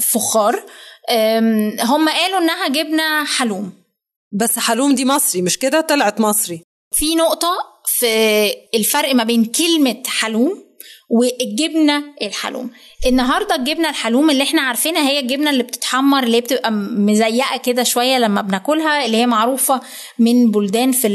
فخار 0.00 0.64
هم 1.82 2.08
قالوا 2.08 2.38
إنها 2.38 2.68
جبنة 2.68 3.24
حلوم. 3.24 3.72
بس 4.32 4.58
حلوم 4.58 4.94
دي 4.94 5.04
مصري 5.04 5.42
مش 5.42 5.58
كده 5.58 5.80
طلعت 5.80 6.20
مصري؟ 6.20 6.62
في 6.94 7.14
نقطة 7.14 7.73
في 8.04 8.54
الفرق 8.74 9.14
ما 9.14 9.24
بين 9.24 9.44
كلمة 9.44 10.02
حلوم 10.06 10.64
والجبنه 11.10 12.04
الحلوم. 12.22 12.70
النهارده 13.06 13.54
الجبنة 13.54 13.88
الحلوم 13.90 14.30
اللي 14.30 14.42
إحنا 14.42 14.62
عارفينها 14.62 15.08
هي 15.10 15.18
الجبنة 15.18 15.50
اللي 15.50 15.62
بتتحمر 15.62 16.22
اللي 16.22 16.40
بتبقى 16.40 16.70
مزيقة 16.72 17.56
كده 17.56 17.82
شوية 17.82 18.18
لما 18.18 18.42
بناكلها 18.42 19.04
اللي 19.06 19.16
هي 19.16 19.26
معروفة 19.26 19.80
من 20.18 20.50
بلدان 20.50 20.92
في 20.92 21.08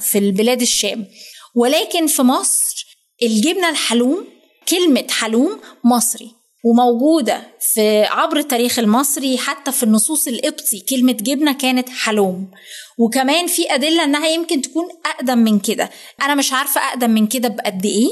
في 0.00 0.18
البلاد 0.18 0.60
الشام. 0.60 1.06
ولكن 1.54 2.06
في 2.06 2.22
مصر 2.22 2.86
الجبنة 3.22 3.68
الحلوم 3.68 4.24
كلمة 4.68 5.06
حلوم 5.10 5.60
مصري. 5.84 6.30
وموجودة 6.64 7.42
في 7.74 8.04
عبر 8.04 8.36
التاريخ 8.36 8.78
المصري 8.78 9.38
حتى 9.38 9.72
في 9.72 9.82
النصوص 9.82 10.28
القبطي. 10.28 10.80
كلمة 10.90 11.12
جبنة 11.12 11.52
كانت 11.52 11.88
حلوم. 11.88 12.50
وكمان 12.98 13.46
في 13.46 13.74
أدلة 13.74 14.04
إنها 14.04 14.28
يمكن 14.28 14.62
تكون 14.62 14.88
أقدم 15.06 15.38
من 15.38 15.58
كده. 15.58 15.90
أنا 16.22 16.34
مش 16.34 16.52
عارفة 16.52 16.80
أقدم 16.80 17.10
من 17.10 17.26
كده 17.26 17.48
بقد 17.48 17.86
إيه 17.86 18.08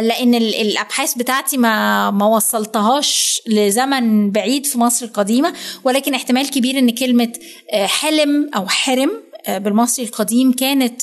لأن 0.00 0.34
الأبحاث 0.34 1.14
بتاعتي 1.14 1.56
ما 1.56 2.10
ما 2.10 2.26
وصلتهاش 2.26 3.42
لزمن 3.46 4.30
بعيد 4.30 4.66
في 4.66 4.78
مصر 4.78 5.06
القديمة. 5.06 5.52
ولكن 5.84 6.14
احتمال 6.14 6.50
كبير 6.50 6.78
إن 6.78 6.90
كلمة 6.90 7.32
حلم 7.72 8.50
أو 8.56 8.68
حرم 8.68 9.10
بالمصري 9.48 10.04
القديم 10.04 10.52
كانت 10.52 11.02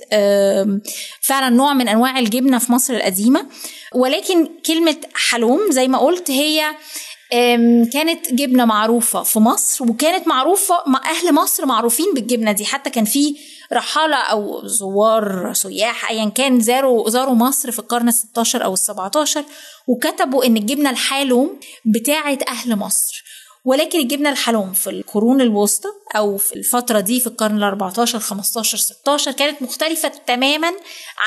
فعلا 1.21 1.49
نوع 1.49 1.73
من 1.73 1.87
أنواع 1.87 2.19
الجبنة 2.19 2.57
في 2.57 2.71
مصر 2.71 2.93
القديمة. 2.93 3.45
ولكن 3.95 4.49
كلمة 4.65 4.97
حلوم 5.13 5.71
زي 5.71 5.87
ما 5.87 5.97
قلت 5.97 6.31
هي 6.31 6.75
كانت 7.93 8.33
جبنة 8.33 8.65
معروفة 8.65 9.23
في 9.23 9.39
مصر 9.39 9.85
وكانت 9.85 10.27
معروفة 10.27 10.75
أهل 11.05 11.33
مصر 11.33 11.65
معروفين 11.65 12.05
بالجبنة 12.13 12.51
دي. 12.51 12.65
حتى 12.65 12.89
كان 12.89 13.05
في 13.05 13.35
رحالة 13.73 14.15
أو 14.15 14.67
زوار 14.67 15.53
سياح 15.53 16.09
أيا 16.11 16.29
كان 16.29 16.59
زاروا 16.59 17.09
زاروا 17.09 17.35
مصر 17.35 17.71
في 17.71 17.79
القرن 17.79 18.11
ال16 18.11 18.55
أو 18.55 18.75
ال17 18.75 19.39
وكتبوا 19.87 20.45
إن 20.45 20.57
الجبنة 20.57 20.89
الحالوم 20.89 21.59
بتاعة 21.85 22.37
أهل 22.47 22.75
مصر. 22.75 23.23
ولكن 23.65 23.99
الجبنة 23.99 24.29
الحلوم 24.29 24.73
في 24.73 24.89
القرون 24.89 25.41
الوسطى 25.41 25.89
أو 26.15 26.37
في 26.37 26.55
الفترة 26.55 26.99
دي 26.99 27.19
في 27.19 27.27
القرن 27.27 27.57
ال 27.57 27.63
14 27.63 28.19
15 28.19 28.77
16 28.77 29.31
كانت 29.31 29.61
مختلفة 29.61 30.11
تماما 30.27 30.71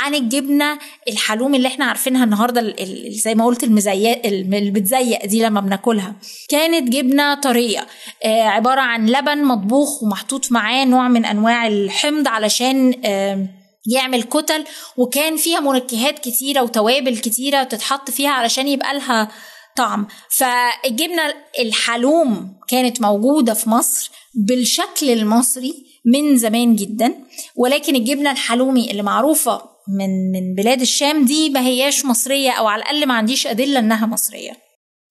عن 0.01 0.15
الجبنة 0.15 0.79
الحلوم 1.09 1.55
اللي 1.55 1.69
إحنا 1.69 1.85
عارفينها 1.85 2.25
النهارده 2.25 2.75
زي 3.09 3.35
ما 3.35 3.47
قلت 3.47 3.65
المزيق 3.65 4.27
اللي 4.27 4.71
بتزيق 4.71 5.27
دي 5.27 5.43
لما 5.43 5.61
بناكلها. 5.61 6.15
كانت 6.49 6.89
جبنة 6.89 7.35
طرية 7.35 7.87
آه 8.25 8.43
عبارة 8.43 8.81
عن 8.81 9.07
لبن 9.11 9.45
مطبوخ 9.45 10.03
ومحطوط 10.03 10.53
معاه 10.53 10.85
نوع 10.85 11.09
من 11.09 11.25
أنواع 11.25 11.67
الحمض 11.67 12.29
علشان 12.29 12.95
يعمل 13.93 14.23
كتل 14.23 14.65
وكان 14.97 15.37
فيها 15.37 15.61
منكهات 15.61 16.19
كتيرة 16.19 16.63
وتوابل 16.63 17.17
كتيرة 17.19 17.63
تتحط 17.63 18.11
فيها 18.11 18.31
علشان 18.31 18.69
يبقى 18.69 18.95
لها 18.95 19.29
طعم. 19.79 20.07
فالجبنة 20.31 21.35
الحلوم 21.59 22.59
كانت 22.69 23.01
موجودة 23.01 23.55
في 23.55 23.71
مصر 23.71 24.11
بالشكل 24.35 25.11
المصري 25.11 25.75
من 26.05 26.37
زمان 26.37 26.77
جدا 26.77 27.15
ولكن 27.57 27.97
الجبنة 27.97 28.31
الحلومي 28.31 28.91
اللي 28.91 29.03
معروفة 29.03 29.63
من 29.89 30.33
من 30.33 30.55
بلاد 30.55 30.81
الشام 30.81 31.25
دي 31.25 31.51
ما 31.51 31.61
هياش 31.61 32.05
مصرية 32.05 32.51
أو 32.51 32.67
على 32.67 32.83
الأقل 32.83 33.07
ما 33.07 33.15
عنديش 33.15 33.47
أدلة 33.47 33.79
إنها 33.79 34.07
مصرية. 34.07 34.53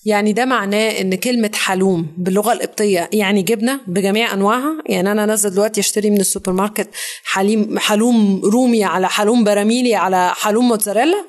يعني 0.06 0.34
ده 0.34 0.46
معناه 0.46 0.90
إن 1.02 1.16
كلمة 1.16 1.52
حلوم 1.54 2.14
باللغة 2.18 2.54
القبطية 2.54 3.10
يعني 3.14 3.42
جبنة 3.42 3.80
بجميع 3.88 4.34
أنواعها؟ 4.34 4.84
يعني 4.86 5.12
أنا 5.12 5.26
نازل 5.26 5.50
دلوقتي 5.50 5.80
أشتري 5.80 6.10
من 6.10 6.20
السوبر 6.20 6.52
ماركت 6.52 6.90
حليم 7.24 7.80
حلوم 7.80 8.42
رومي 8.44 8.84
على 8.84 9.10
حلوم 9.10 9.44
براميلي 9.44 9.96
على 9.96 10.34
حلوم 10.36 10.68
موتزاريلا؟ 10.68 11.26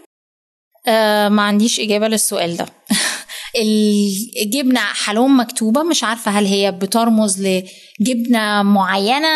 آه 0.87 1.29
ما 1.29 1.43
عنديش 1.43 1.81
إجابة 1.81 2.09
للسؤال 2.09 2.57
ده. 2.57 2.67
الجبنة 3.63 4.81
حلوم 4.81 5.41
مكتوبة 5.41 5.83
مش 5.83 6.05
عارفة 6.05 6.31
هل 6.31 6.47
هي 6.47 6.73
بترمز 6.73 7.43
لجبنة 8.01 8.63
معينة 8.63 9.29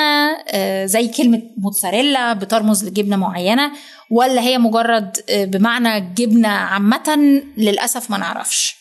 زي 0.87 1.09
كلمة 1.09 1.43
موتزاريلا 1.59 2.33
بترمز 2.33 2.85
لجبنة 2.85 3.17
معينة 3.17 3.73
ولا 4.11 4.41
هي 4.43 4.59
مجرد 4.59 5.17
بمعنى 5.31 6.01
جبنة 6.15 6.49
عامة 6.49 7.41
للأسف 7.57 8.11
ما 8.11 8.19
نعرفش. 8.19 8.75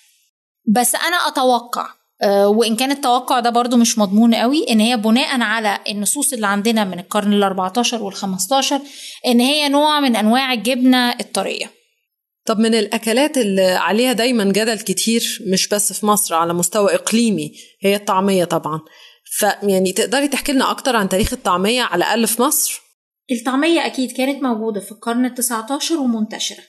بس 0.75 0.95
أنا 0.95 1.17
أتوقع 1.27 1.87
وإن 2.45 2.75
كان 2.75 2.91
التوقع 2.91 3.39
ده 3.39 3.49
برضو 3.49 3.77
مش 3.77 3.97
مضمون 3.97 4.35
قوي 4.35 4.65
إن 4.71 4.79
هي 4.79 4.97
بناء 4.97 5.41
على 5.41 5.79
النصوص 5.89 6.33
اللي 6.33 6.47
عندنا 6.47 6.83
من 6.83 6.99
القرن 6.99 7.33
ال 7.33 7.43
14 7.43 8.03
وال 8.03 8.13
15 8.13 8.81
إن 9.27 9.39
هي 9.39 9.69
نوع 9.69 9.99
من 9.99 10.15
أنواع 10.15 10.53
الجبنة 10.53 11.09
الطرية. 11.09 11.80
طب 12.45 12.59
من 12.59 12.75
الأكلات 12.75 13.37
اللي 13.37 13.65
عليها 13.65 14.13
دايما 14.13 14.43
جدل 14.43 14.79
كتير 14.79 15.39
مش 15.53 15.67
بس 15.67 15.93
في 15.93 16.05
مصر 16.05 16.35
على 16.35 16.53
مستوى 16.53 16.95
إقليمي 16.95 17.51
هي 17.81 17.95
الطعمية 17.95 18.43
طبعا. 18.45 18.79
فيعني 19.25 19.93
تقدري 19.93 20.27
تحكي 20.27 20.51
لنا 20.51 20.71
أكتر 20.71 20.95
عن 20.95 21.09
تاريخ 21.09 21.33
الطعمية 21.33 21.81
على 21.81 21.97
الأقل 22.03 22.27
في 22.27 22.41
مصر؟ 22.41 22.81
الطعمية 23.31 23.85
أكيد 23.85 24.11
كانت 24.11 24.43
موجودة 24.43 24.79
في 24.79 24.91
القرن 24.91 25.25
التسعة 25.25 25.67
عشر 25.71 25.97
ومنتشرة 25.97 26.63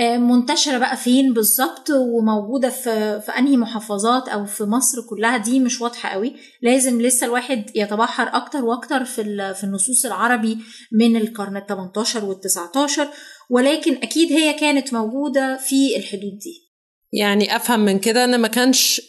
منتشرة 0.00 0.78
بقى 0.78 0.96
فين 0.96 1.32
بالظبط؟ 1.32 1.90
وموجودة 1.90 2.68
في, 2.68 3.20
في 3.20 3.32
أنهي 3.32 3.56
محافظات؟ 3.56 4.28
أو 4.28 4.46
في 4.46 4.64
مصر 4.64 4.98
كلها؟ 5.10 5.36
دي 5.36 5.60
مش 5.60 5.80
واضحة 5.80 6.08
قوي. 6.08 6.34
لازم 6.62 7.00
لسه 7.02 7.26
الواحد 7.26 7.70
يتبحر 7.74 8.28
أكتر 8.36 8.64
وأكتر 8.64 9.04
في, 9.04 9.54
في 9.54 9.64
النصوص 9.64 10.04
العربي 10.04 10.58
من 10.92 11.16
القرن 11.16 11.56
ال 11.56 11.66
18 11.66 12.24
وال 12.24 12.40
19 12.40 13.08
ولكن 13.50 13.96
أكيد 13.96 14.32
هي 14.32 14.52
كانت 14.52 14.92
موجودة 14.92 15.56
في 15.56 15.96
الحدود 15.96 16.38
دي. 16.38 16.72
يعني 17.12 17.56
أفهم 17.56 17.80
من 17.80 17.98
كده 17.98 18.24
إن 18.24 18.40
ما 18.40 18.48
كانش 18.48 19.02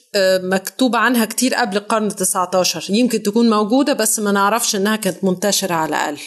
مكتوب 0.43 0.95
عنها 0.95 1.25
كتير 1.25 1.55
قبل 1.55 1.77
القرن 1.77 2.07
ال 2.07 2.11
19 2.11 2.93
يمكن 2.93 3.23
تكون 3.23 3.49
موجودة 3.49 3.93
بس 3.93 4.19
ما 4.19 4.31
نعرفش 4.31 4.75
إنها 4.75 4.95
كانت 4.95 5.23
منتشرة 5.23 5.73
على 5.73 5.89
الأقل. 5.89 6.17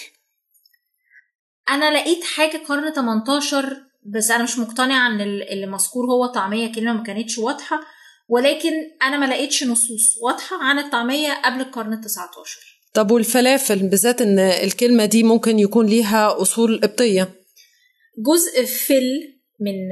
أنا 1.71 1.99
لقيت 1.99 2.25
حاجة 2.25 2.62
قرن 2.69 2.92
18 2.92 3.77
بس 4.07 4.31
أنا 4.31 4.42
مش 4.45 4.59
مقتنعة 4.59 5.07
إن 5.07 5.21
اللي 5.21 5.66
مذكور 5.66 6.05
هو 6.07 6.27
طعميه 6.27 6.73
كلمه 6.73 6.92
ما 6.92 7.03
كانتش 7.03 7.38
واضحة 7.38 7.81
ولكن 8.29 8.73
أنا 9.03 9.16
ما 9.16 9.27
لقيتش 9.27 9.64
نصوص 9.64 10.19
واضحة 10.23 10.57
عن 10.62 10.79
الطعمية 10.79 11.33
قبل 11.45 11.61
القرن 11.61 11.92
ال 11.92 12.01
19 12.01 12.59
طب 12.95 13.11
والفلافل؟ 13.11 13.88
بالذات 13.88 14.23
إن 14.23 14.38
الكلمة 14.38 15.05
دي 15.05 15.23
ممكن 15.23 15.59
يكون 15.59 15.87
ليها 15.87 16.42
أصول 16.42 16.81
قبطيه 16.81 17.29
جزء 18.18 18.64
فل 18.64 19.33
من 19.61 19.88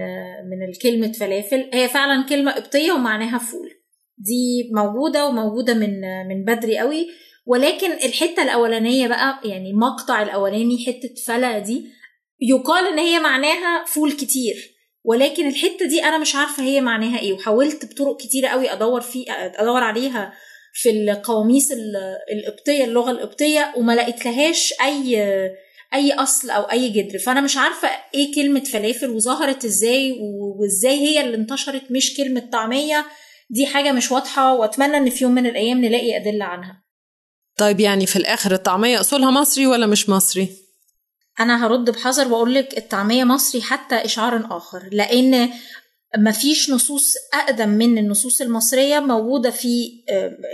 من 0.50 0.68
الكلمة 0.68 1.12
فلافل. 1.12 1.70
هي 1.72 1.88
فعلا 1.88 2.26
كلمة 2.28 2.52
قبطية 2.52 2.92
ومعناها 2.92 3.38
فول. 3.38 3.70
دي 4.18 4.70
موجودة 4.74 5.26
وموجودة 5.26 5.74
من 5.74 6.00
من 6.28 6.44
بدري 6.44 6.78
قوي. 6.78 7.06
ولكن 7.46 7.92
الحتة 7.92 8.42
الأولانية 8.42 9.08
بقى 9.08 9.40
يعني 9.44 9.70
المقطع 9.70 10.22
الأولاني 10.22 10.84
حتة 10.86 11.14
فلا 11.26 11.58
دي 11.58 11.86
يقال 12.40 12.86
إن 12.86 12.98
هي 12.98 13.20
معناها 13.20 13.84
فول 13.84 14.12
كتير. 14.12 14.74
ولكن 15.04 15.48
الحتة 15.48 15.86
دي 15.86 16.04
أنا 16.04 16.18
مش 16.18 16.34
عارفة 16.34 16.62
هي 16.62 16.80
معناها 16.80 17.18
إيه. 17.20 17.32
وحاولت 17.32 17.84
بطرق 17.84 18.16
كتيرة 18.20 18.48
قوي 18.48 18.72
أدور 18.72 19.00
في 19.00 19.24
أدور 19.28 19.82
عليها 19.82 20.32
في 20.72 20.90
القواميس 20.90 21.72
القبطية 22.32 22.84
اللغة 22.84 23.10
القبطية 23.10 23.72
وما 23.76 23.92
لقيت 23.92 24.24
لهاش 24.24 24.74
أي 24.84 25.16
أي 25.94 26.12
أصل 26.12 26.50
أو 26.50 26.62
أي 26.62 26.88
جدر. 26.88 27.18
فأنا 27.18 27.40
مش 27.40 27.56
عارفة 27.56 27.88
إيه 28.14 28.34
كلمة 28.34 28.60
فلافل 28.64 29.10
وظهرت 29.10 29.64
إزاي 29.64 30.18
وإزاي 30.60 30.98
هي 30.98 31.20
اللي 31.20 31.36
انتشرت 31.36 31.82
مش 31.90 32.16
كلمة 32.16 32.48
طعمية. 32.52 33.06
دي 33.50 33.66
حاجة 33.66 33.92
مش 33.92 34.12
واضحة 34.12 34.54
وأتمنى 34.54 34.96
إن 34.96 35.10
في 35.10 35.24
يوم 35.24 35.32
من 35.32 35.46
الأيام 35.46 35.84
نلاقي 35.84 36.16
أدلة 36.16 36.44
عنها. 36.44 36.84
طيب 37.56 37.80
يعني 37.80 38.06
في 38.06 38.16
الآخر 38.16 38.52
الطعمية 38.52 39.00
أصولها 39.00 39.30
مصري 39.30 39.66
ولا 39.66 39.86
مش 39.86 40.08
مصري؟ 40.08 40.48
أنا 41.40 41.66
هرد 41.66 41.90
بحذر 41.90 42.32
وأقول 42.32 42.54
لك 42.54 42.78
الطعمية 42.78 43.24
مصري 43.24 43.62
حتى 43.62 43.94
إشعار 43.94 44.46
آخر. 44.50 44.88
لأن 44.92 45.50
مفيش 46.18 46.70
نصوص 46.70 47.14
أقدم 47.34 47.68
من 47.68 47.98
النصوص 47.98 48.40
المصرية 48.40 49.00
موجودة 49.00 49.50
في 49.50 49.90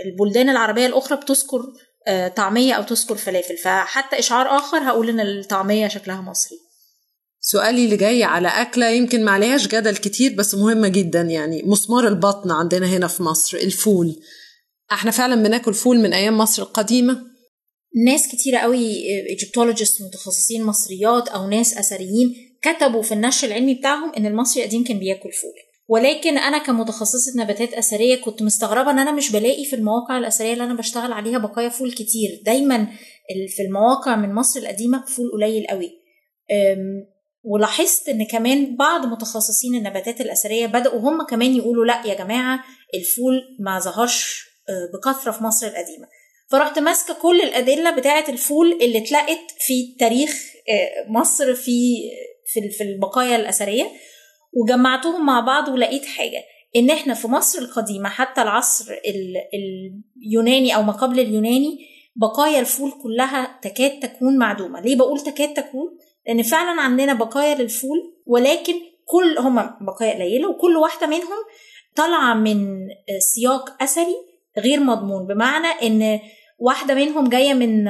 البلدان 0.05 0.49
العربية 0.49 0.85
الأخرى 0.85 1.17
بتذكر 1.17 1.63
طعمية 2.35 2.73
أو 2.73 2.83
تذكر 2.83 3.15
فلافل. 3.15 3.57
فحتى 3.57 4.19
إشعار 4.19 4.57
آخر 4.57 4.77
هقول 4.77 5.09
إن 5.09 5.19
الطعمية 5.19 5.87
شكلها 5.87 6.21
مصري. 6.21 6.57
سؤالي 7.43 7.85
اللي 7.85 7.97
جاي 7.97 8.23
على 8.23 8.47
أكلة 8.47 8.89
يمكن 8.89 9.25
ما 9.25 9.31
عليهاش 9.31 9.67
جدل 9.67 9.97
كتير 9.97 10.35
بس 10.35 10.55
مهمة 10.55 10.87
جدا 10.87 11.21
يعني. 11.21 11.63
مسمار 11.65 12.07
البطن 12.07 12.51
عندنا 12.51 12.87
هنا 12.87 13.07
في 13.07 13.23
مصر 13.23 13.57
الفول. 13.57 14.15
إحنا 14.91 15.11
فعلا 15.11 15.43
بناكل 15.43 15.73
فول 15.73 15.99
من 15.99 16.13
أيام 16.13 16.37
مصر 16.37 16.61
القديمة؟ 16.63 17.31
ناس 18.05 18.27
كتيرة 18.27 18.57
قوي 18.57 18.87
Egyptologist 19.29 20.01
متخصصين 20.01 20.63
مصريات 20.63 21.27
أو 21.27 21.47
ناس 21.47 21.77
أثريين 21.77 22.35
كتبوا 22.61 23.01
في 23.01 23.13
النشر 23.13 23.47
العلمي 23.47 23.73
بتاعهم 23.73 24.11
إن 24.17 24.25
المصري 24.25 24.63
القديم 24.63 24.83
كان 24.83 24.99
بياكل 24.99 25.31
فول. 25.31 25.70
ولكن 25.91 26.37
أنا 26.37 26.57
كمتخصصة 26.57 27.41
نباتات 27.43 27.73
أثرية 27.73 28.15
كنت 28.15 28.41
مستغربة 28.41 28.91
إن 28.91 28.99
أنا 28.99 29.11
مش 29.11 29.31
بلاقي 29.31 29.65
في 29.65 29.75
المواقع 29.75 30.17
الأثرية 30.17 30.53
اللي 30.53 30.63
أنا 30.63 30.73
بشتغل 30.73 31.13
عليها 31.13 31.37
بقايا 31.37 31.69
فول 31.69 31.91
كتير. 31.91 32.41
دايما 32.45 32.87
في 33.55 33.61
المواقع 33.61 34.15
من 34.15 34.33
مصر 34.33 34.59
القديمة 34.59 35.05
فول 35.05 35.31
قليل 35.31 35.67
قوي. 35.67 35.91
ولاحظت 37.43 38.09
إن 38.09 38.25
كمان 38.25 38.75
بعض 38.75 39.05
متخصصين 39.05 39.75
النباتات 39.75 40.21
الأثرية 40.21 40.65
بدأوا 40.65 40.99
هم 40.99 41.25
كمان 41.25 41.55
يقولوا 41.55 41.85
لأ 41.85 42.01
يا 42.05 42.13
جماعة 42.13 42.63
الفول 42.95 43.41
ما 43.59 43.79
ظهرش 43.79 44.45
بكثرة 44.93 45.31
في 45.31 45.43
مصر 45.43 45.67
القديمة. 45.67 46.07
فرحت 46.51 46.79
ماسكة 46.79 47.13
كل 47.13 47.41
الأدلة 47.41 47.95
بتاعة 47.95 48.25
الفول 48.29 48.79
اللي 48.81 48.97
اتلقت 48.97 49.51
في 49.59 49.95
تاريخ 49.99 50.43
مصر 51.07 51.55
في 51.55 51.95
في 52.53 52.69
في 52.69 52.83
البقايا 52.83 53.35
الأثرية. 53.35 53.91
وجمعتهم 54.53 55.25
مع 55.25 55.39
بعض 55.39 55.67
ولقيت 55.67 56.05
حاجة 56.05 56.43
إن 56.75 56.89
إحنا 56.89 57.13
في 57.13 57.27
مصر 57.27 57.59
القديمة 57.61 58.09
حتى 58.09 58.41
العصر 58.41 58.93
اليوناني 60.17 60.75
أو 60.75 60.83
ما 60.83 60.91
قبل 60.91 61.19
اليوناني 61.19 61.79
بقايا 62.15 62.59
الفول 62.59 62.91
كلها 63.03 63.59
تكاد 63.61 63.99
تكون 63.99 64.37
معدومة. 64.37 64.81
ليه 64.81 64.95
بقول 64.97 65.19
تكاد 65.19 65.53
تكون؟ 65.53 65.97
لأن 66.27 66.43
فعلا 66.43 66.81
عندنا 66.81 67.13
بقايا 67.13 67.55
للفول 67.55 68.13
ولكن 68.25 68.73
كل 69.05 69.37
هما 69.39 69.77
بقايا 69.81 70.13
قليلة 70.13 70.49
وكل 70.49 70.77
واحدة 70.77 71.07
منهم 71.07 71.37
طالعة 71.95 72.33
من 72.33 72.87
سياق 73.19 73.83
أثري 73.83 74.15
غير 74.59 74.79
مضمون. 74.79 75.27
بمعنى 75.27 75.67
إن 75.67 76.19
واحدة 76.59 76.93
منهم 76.93 77.29
جاية 77.29 77.53
من 77.53 77.83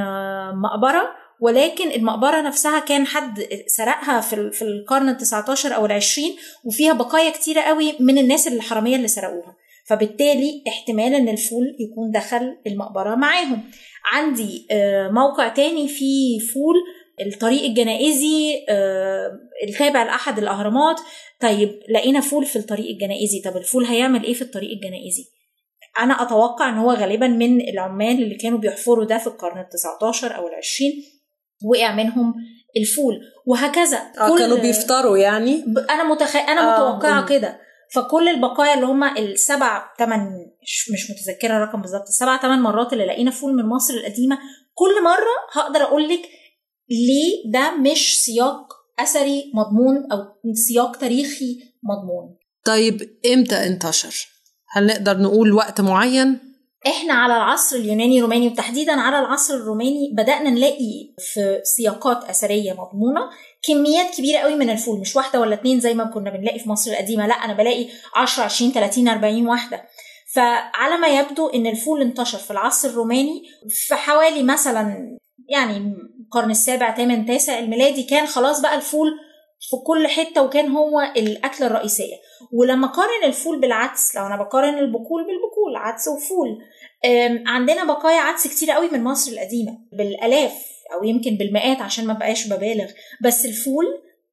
مقبرة 0.61 1.20
ولكن 1.41 1.91
المقبرة 1.91 2.41
نفسها 2.41 2.79
كان 2.79 3.05
حد 3.05 3.47
سرقها 3.67 4.21
في 4.21 4.51
في 4.51 4.61
القرن 4.61 5.17
ال19 5.17 5.65
أو 5.65 5.87
ال20 5.87 6.19
وفيها 6.65 6.93
بقايا 6.93 7.29
كتيرة 7.29 7.61
قوي 7.61 7.93
من 7.99 8.17
الناس 8.17 8.47
الحرامية 8.47 8.95
اللي 8.95 9.07
سرقوها. 9.07 9.55
فبالتالي 9.87 10.63
احتمال 10.67 11.15
إن 11.15 11.29
الفول 11.29 11.75
يكون 11.79 12.11
دخل 12.11 12.57
المقبرة 12.67 13.15
معاهم. 13.15 13.63
عندي 14.11 14.67
موقع 15.11 15.47
تاني 15.47 15.87
فيه 15.87 16.39
فول 16.39 16.75
الطريق 17.27 17.63
الجنائزي 17.63 18.65
التابع 19.67 20.03
لاحد 20.03 20.37
الأهرامات. 20.39 20.99
طيب 21.39 21.79
لقينا 21.89 22.19
فول 22.21 22.45
في 22.45 22.55
الطريق 22.55 22.89
الجنائزي. 22.89 23.41
طب 23.45 23.57
الفول 23.57 23.85
هيعمل 23.85 24.23
إيه 24.23 24.33
في 24.33 24.41
الطريق 24.41 24.71
الجنائزي؟ 24.71 25.23
أنا 25.99 26.21
أتوقع 26.21 26.69
إن 26.69 26.77
هو 26.77 26.91
غالبا 26.91 27.27
من 27.27 27.61
العمال 27.69 28.23
اللي 28.23 28.35
كانوا 28.35 28.59
بيحفروا 28.59 29.05
ده 29.05 29.17
في 29.17 29.27
القرن 29.27 29.63
ال19 29.63 30.23
أو 30.23 30.47
ال20 30.47 31.20
وقع 31.65 31.95
منهم 31.95 32.33
الفول 32.77 33.19
وهكذا 33.45 33.97
آه 34.19 34.37
كانوا 34.37 34.57
بيفطروا 34.57 35.17
يعني؟ 35.17 35.65
أنا 35.89 36.03
متخ... 36.03 36.35
أنا 36.35 36.61
آه 36.61 36.95
متوقعة 36.97 37.25
كده. 37.25 37.59
فكل 37.93 38.27
البقايا 38.27 38.73
اللي 38.73 38.85
هم 38.85 39.03
السبع 39.03 39.93
ثمان 39.99 40.45
مش 40.93 41.11
متذكرة 41.11 41.57
الرقم 41.57 41.81
بالظبط 41.81 42.07
السبع 42.07 42.41
ثمان 42.41 42.59
مرات 42.59 42.93
اللي 42.93 43.05
لقينا 43.05 43.31
فول 43.31 43.53
من 43.55 43.65
مصر 43.65 43.93
القديمة 43.93 44.37
كل 44.73 45.03
مرة 45.03 45.61
هقدر 45.63 45.81
أقول 45.81 46.09
لك 46.09 46.21
ليه 46.89 47.51
ده 47.53 47.77
مش 47.77 48.21
سياق 48.21 48.73
أثري 48.99 49.51
مضمون 49.55 50.11
أو 50.11 50.17
سياق 50.53 50.97
تاريخي 50.97 51.59
مضمون. 51.83 52.37
طيب 52.65 53.01
إمتى 53.33 53.55
انتشر؟ 53.55 54.27
هل 54.69 54.85
نقدر 54.85 55.17
نقول 55.17 55.53
وقت 55.53 55.81
معين؟ 55.81 56.39
إحنا 56.87 57.13
على 57.13 57.35
العصر 57.37 57.75
اليوناني 57.75 58.17
الروماني 58.17 58.47
وتحديدا 58.47 58.91
على 58.93 59.19
العصر 59.19 59.53
الروماني 59.53 60.11
بدأنا 60.13 60.49
نلاقي 60.49 61.13
في 61.19 61.61
سياقات 61.63 62.23
أثرية 62.29 62.71
مضمونة 62.73 63.21
كميات 63.67 64.15
كبيرة 64.15 64.39
قوي 64.39 64.55
من 64.55 64.69
الفول 64.69 64.99
مش 64.99 65.15
واحدة 65.15 65.39
ولا 65.39 65.53
اتنين 65.53 65.79
زي 65.79 65.93
ما 65.93 66.03
كنا 66.03 66.29
بنلاقي 66.29 66.59
في 66.59 66.69
مصر 66.69 66.91
القديمة 66.91 67.27
لا 67.27 67.33
أنا 67.33 67.53
بلاقي 67.53 67.87
10 68.15 68.43
20 68.43 68.71
30 68.71 69.07
40 69.07 69.47
واحدة. 69.47 69.81
فعلى 70.33 70.97
ما 70.97 71.07
يبدو 71.07 71.47
إن 71.47 71.67
الفول 71.67 72.01
انتشر 72.01 72.37
في 72.37 72.51
العصر 72.51 72.89
الروماني 72.89 73.43
في 73.69 73.95
حوالي 73.95 74.43
مثلا 74.43 75.17
يعني 75.49 75.77
القرن 76.25 76.51
السابع 76.51 76.95
ثامن 76.95 77.25
تاسع 77.25 77.59
الميلادي 77.59 78.03
كان 78.03 78.25
خلاص 78.25 78.61
بقى 78.61 78.75
الفول 78.75 79.07
في 79.69 79.75
كل 79.87 80.07
حتة 80.07 80.41
وكان 80.43 80.71
هو 80.71 81.01
الأكلة 81.17 81.67
الرئيسية. 81.67 82.15
ولما 82.51 82.87
قارن 82.87 83.23
الفول 83.25 83.59
بالعدس 83.61 84.15
لو 84.15 84.25
أنا 84.27 84.37
بقارن 84.37 84.77
البقول 84.77 85.21
بالبقول 85.23 85.75
عدس 85.75 86.07
وفول 86.07 86.57
عندنا 87.47 87.83
بقايا 87.85 88.19
عدس 88.19 88.47
كتير 88.47 88.71
قوي 88.71 88.89
من 88.91 89.03
مصر 89.03 89.31
القديمة 89.31 89.77
بالآلاف 89.97 90.53
أو 90.93 91.03
يمكن 91.03 91.37
بالمئات 91.37 91.81
عشان 91.81 92.07
ما 92.07 92.13
بقاش 92.13 92.47
ببالغ 92.47 92.85
بس 93.23 93.45
الفول 93.45 93.85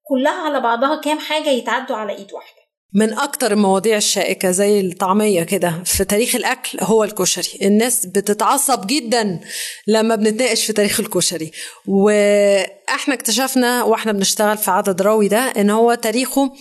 كلها 0.08 0.32
على 0.46 0.60
بعضها 0.60 1.00
كام 1.00 1.18
حاجة 1.18 1.48
يتعدوا 1.48 1.96
على 1.96 2.12
إيد 2.12 2.32
واحدة. 2.32 2.58
من 2.94 3.12
أكتر 3.18 3.52
المواضيع 3.52 3.96
الشائكة 3.96 4.50
زي 4.50 4.80
الطعمية 4.80 5.42
كده 5.42 5.82
في 5.84 6.04
تاريخ 6.04 6.34
الأكل 6.34 6.78
هو 6.82 7.04
الكشري. 7.04 7.66
الناس 7.66 8.06
بتتعصب 8.06 8.86
جدا 8.86 9.40
لما 9.86 10.14
بنتناقش 10.14 10.64
في 10.66 10.72
تاريخ 10.72 11.00
الكشري. 11.00 11.50
وإحنا 11.86 13.14
اكتشفنا 13.14 13.82
وإحنا 13.84 14.12
بنشتغل 14.12 14.58
في 14.58 14.70
عدد 14.70 15.02
راوي 15.02 15.28
ده 15.28 15.38
إن 15.38 15.70
هو 15.70 15.94
تاريخه 15.94 16.52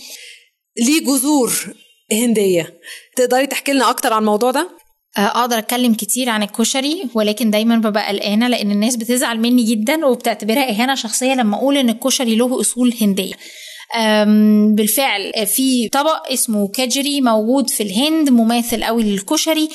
ليه 0.78 1.00
جذور 1.00 1.52
هندية؟ 2.12 2.80
تقدري 3.16 3.46
تحكي 3.46 3.72
لنا 3.72 3.90
أكتر 3.90 4.12
عن 4.12 4.20
الموضوع 4.20 4.50
ده؟ 4.50 4.68
أقدر 5.16 5.58
أتكلم 5.58 5.94
كتير 5.94 6.28
عن 6.28 6.42
الكشري 6.42 7.02
ولكن 7.14 7.50
دايما 7.50 7.76
ببقى 7.76 8.08
قلقانة 8.08 8.48
لأن 8.48 8.70
الناس 8.70 8.96
بتزعل 8.96 9.40
مني 9.40 9.62
جدا 9.62 10.06
وبتعتبرها 10.06 10.70
إهانة 10.70 10.94
شخصية 10.94 11.34
لما 11.34 11.56
أقول 11.56 11.76
إن 11.76 11.88
الكشري 11.88 12.36
له 12.36 12.60
أصول 12.60 12.94
هندية. 13.00 13.34
بالفعل 14.74 15.46
في 15.46 15.88
طبق 15.88 16.32
اسمه 16.32 16.68
كاجري 16.68 17.20
موجود 17.20 17.70
في 17.70 17.82
الهند 17.82 18.30
مماثل 18.30 18.84
قوي 18.84 19.02
للكشري. 19.02 19.68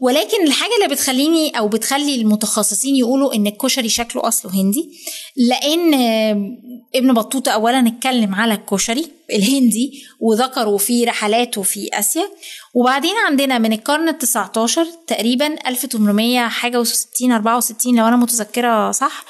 ولكن 0.00 0.46
الحاجة 0.46 0.70
اللي 0.82 0.94
بتخليني 0.94 1.58
أو 1.58 1.68
بتخلي 1.68 2.14
المتخصصين 2.14 2.96
يقولوا 2.96 3.34
إن 3.34 3.46
الكشري 3.46 3.88
شكله 3.88 4.28
أصله 4.28 4.54
هندي 4.54 4.90
لأن 5.36 5.94
ابن 6.94 7.14
بطوطة 7.14 7.50
أولا 7.52 7.88
اتكلم 7.88 8.34
على 8.34 8.54
الكشري 8.54 9.06
الهندي 9.32 10.02
وذكروا 10.20 10.78
في 10.78 11.04
رحلاته 11.04 11.62
في 11.62 11.88
آسيا 11.92 12.28
وبعدين 12.74 13.14
عندنا 13.28 13.58
من 13.58 13.72
القرن 13.72 14.08
ال 14.08 14.18
19 14.18 14.86
تقريبا 15.06 15.68
1800 15.68 16.48
حاجة 16.48 16.84
و60 16.84 17.30
64 17.32 17.96
لو 17.96 18.08
أنا 18.08 18.16
متذكرة 18.16 18.90
صح 18.90 19.24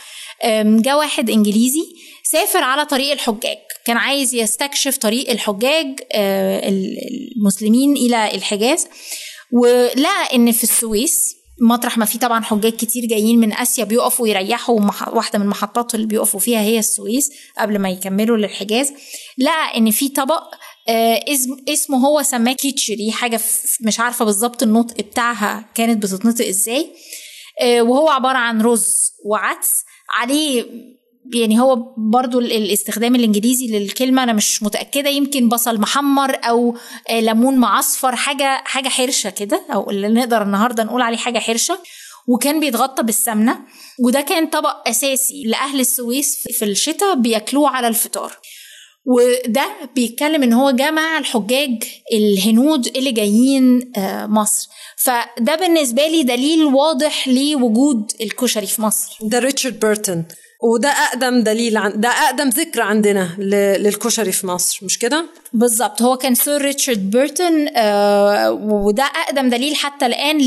جاء 0.64 0.98
واحد 0.98 1.30
إنجليزي 1.30 1.82
سافر 2.22 2.62
على 2.62 2.84
طريق 2.84 3.12
الحجاج 3.12 3.56
كان 3.86 3.96
عايز 3.96 4.34
يستكشف 4.34 4.96
طريق 4.96 5.30
الحجاج 5.30 5.86
المسلمين 7.36 7.96
إلى 7.96 8.34
الحجاز. 8.34 8.86
ولقى 9.54 10.34
إن 10.34 10.52
في 10.52 10.64
السويس 10.64 11.34
مطرح 11.60 11.98
ما 11.98 12.04
في 12.04 12.18
طبعا 12.18 12.42
حجاج 12.42 12.72
كتير 12.72 13.06
جايين 13.06 13.38
من 13.40 13.52
آسيا 13.52 13.84
بيقفوا 13.84 14.28
يريحوا 14.28 14.80
واحدة 15.12 15.38
من 15.38 15.44
المحطات 15.44 15.94
اللي 15.94 16.06
بيقفوا 16.06 16.40
فيها 16.40 16.60
هي 16.60 16.78
السويس 16.78 17.30
قبل 17.58 17.78
ما 17.78 17.90
يكملوا 17.90 18.36
للحجاز. 18.36 18.92
لقى 19.38 19.76
إن 19.76 19.90
في 19.90 20.08
طبق 20.08 20.42
اسم 21.28 21.56
اسمه 21.68 22.06
هو 22.06 22.22
سماه 22.22 22.52
كيتشري 22.52 23.12
حاجة 23.12 23.40
مش 23.80 24.00
عارفة 24.00 24.24
بالظبط 24.24 24.62
النطق 24.62 24.96
بتاعها 24.96 25.70
كانت 25.74 26.02
بتتنطق 26.02 26.46
إزاي. 26.46 26.92
وهو 27.62 28.08
عبارة 28.08 28.38
عن 28.38 28.62
رز 28.62 29.12
وعدس. 29.24 29.84
عليه 30.18 30.64
يعني 31.34 31.60
هو 31.60 31.94
برضو 31.96 32.38
الاستخدام 32.38 33.14
الإنجليزي 33.14 33.66
للكلمة 33.66 34.22
أنا 34.22 34.32
مش 34.32 34.62
متأكدة 34.62 35.10
يمكن 35.10 35.48
بصل 35.48 35.80
محمر 35.80 36.36
أو 36.44 36.76
ليمون 37.10 37.56
معصفر 37.56 38.16
حاجة 38.16 38.62
حاجة 38.64 38.88
حرشة 38.88 39.30
كده 39.30 39.66
أو 39.74 39.90
اللي 39.90 40.08
نقدر 40.08 40.42
النهارده 40.42 40.84
نقول 40.84 41.02
عليه 41.02 41.16
حاجة 41.16 41.38
حرشة 41.38 41.78
وكان 42.28 42.60
بيتغطى 42.60 43.02
بالسمنة 43.02 43.58
وده 44.04 44.20
كان 44.20 44.46
طبق 44.46 44.88
أساسي 44.88 45.42
لأهل 45.46 45.80
السويس 45.80 46.44
في 46.50 46.64
الشتاء 46.64 47.14
بياكلوه 47.14 47.68
على 47.68 47.88
الفطار. 47.88 48.32
وده 49.06 49.66
بيتكلم 49.94 50.42
إن 50.42 50.52
هو 50.52 50.70
جمع 50.70 51.18
الحجاج 51.18 51.82
الهنود 52.12 52.86
اللي 52.86 53.12
جايين 53.12 53.92
آه، 53.96 54.26
مصر. 54.26 54.68
فده 54.96 55.54
بالنسبة 55.56 56.06
لي 56.06 56.22
دليل 56.22 56.64
واضح 56.64 57.28
لوجود 57.28 58.12
الكشري 58.20 58.66
في 58.66 58.82
مصر. 58.82 59.18
ده 59.22 59.38
ريتشارد 59.38 59.80
بيرتون. 59.80 60.24
وده 60.62 60.88
أقدم 60.88 61.42
دليل 61.42 61.76
عن 61.76 62.00
ده 62.00 62.08
أقدم 62.08 62.48
ذكر 62.48 62.82
عندنا 62.82 63.28
للكشري 63.78 64.32
في 64.32 64.46
مصر 64.46 64.78
مش 64.82 64.98
كده؟ 64.98 65.26
بالظبط. 65.52 66.02
هو 66.02 66.16
كان 66.16 66.34
سير 66.34 66.62
ريتشارد 66.62 67.10
بيرتون 67.10 67.68
آه 67.76 68.52
وده 68.52 69.02
أقدم 69.04 69.48
دليل 69.50 69.76
حتى 69.76 70.06
الآن 70.06 70.38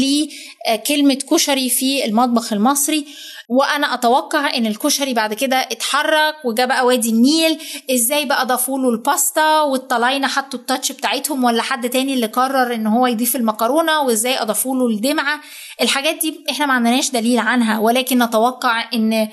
لكلمه 0.71 1.17
كشري 1.31 1.69
في 1.69 2.05
المطبخ 2.05 2.53
المصري. 2.53 3.05
وأنا 3.49 3.93
أتوقع 3.93 4.55
إن 4.57 4.65
الكشري 4.65 5.13
بعد 5.13 5.33
كده 5.33 5.57
اتحرك 5.57 6.35
وجا 6.45 6.65
بقى 6.65 6.85
وادي 6.85 7.09
النيل. 7.09 7.59
إزاي 7.91 8.25
بقى 8.25 8.45
ضافوا 8.45 8.79
له 8.79 8.89
الباستا 8.89 9.61
والطلاينة 9.61 10.27
حطوا 10.27 10.59
التاتش 10.59 10.91
بتاعتهم؟ 10.91 11.43
ولا 11.43 11.61
حد 11.61 11.89
تاني 11.89 12.13
اللي 12.13 12.25
قرر 12.25 12.73
إن 12.75 12.87
هو 12.87 13.07
يضيف 13.07 13.35
المكرونة؟ 13.35 14.01
وإزاي 14.01 14.41
أضافوا 14.41 14.75
له 14.75 14.87
الدمعة؟ 14.87 15.39
الحاجات 15.81 16.15
دي 16.21 16.45
إحنا 16.49 16.65
ما 16.65 16.73
عندناش 16.73 17.11
دليل 17.11 17.39
عنها. 17.39 17.79
ولكن 17.79 18.23
نتوقع 18.23 18.89
إن 18.93 19.27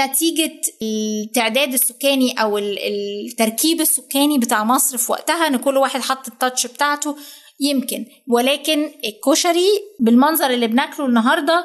نتيجة 0.00 0.60
التعداد 0.82 1.72
السكاني 1.72 2.32
أو 2.42 2.58
التركيب 2.58 3.80
السكاني 3.80 4.38
بتاع 4.38 4.64
مصر 4.64 4.96
في 4.98 5.12
وقتها 5.12 5.46
إن 5.46 5.56
كل 5.56 5.76
واحد 5.76 6.00
حط 6.00 6.28
التاتش 6.28 6.66
بتاعته 6.66 7.16
يمكن. 7.60 8.06
ولكن 8.28 8.90
الكشري 9.04 9.68
بالمنظر 10.00 10.50
اللي 10.50 10.66
بناكله 10.66 11.06
النهارده 11.06 11.64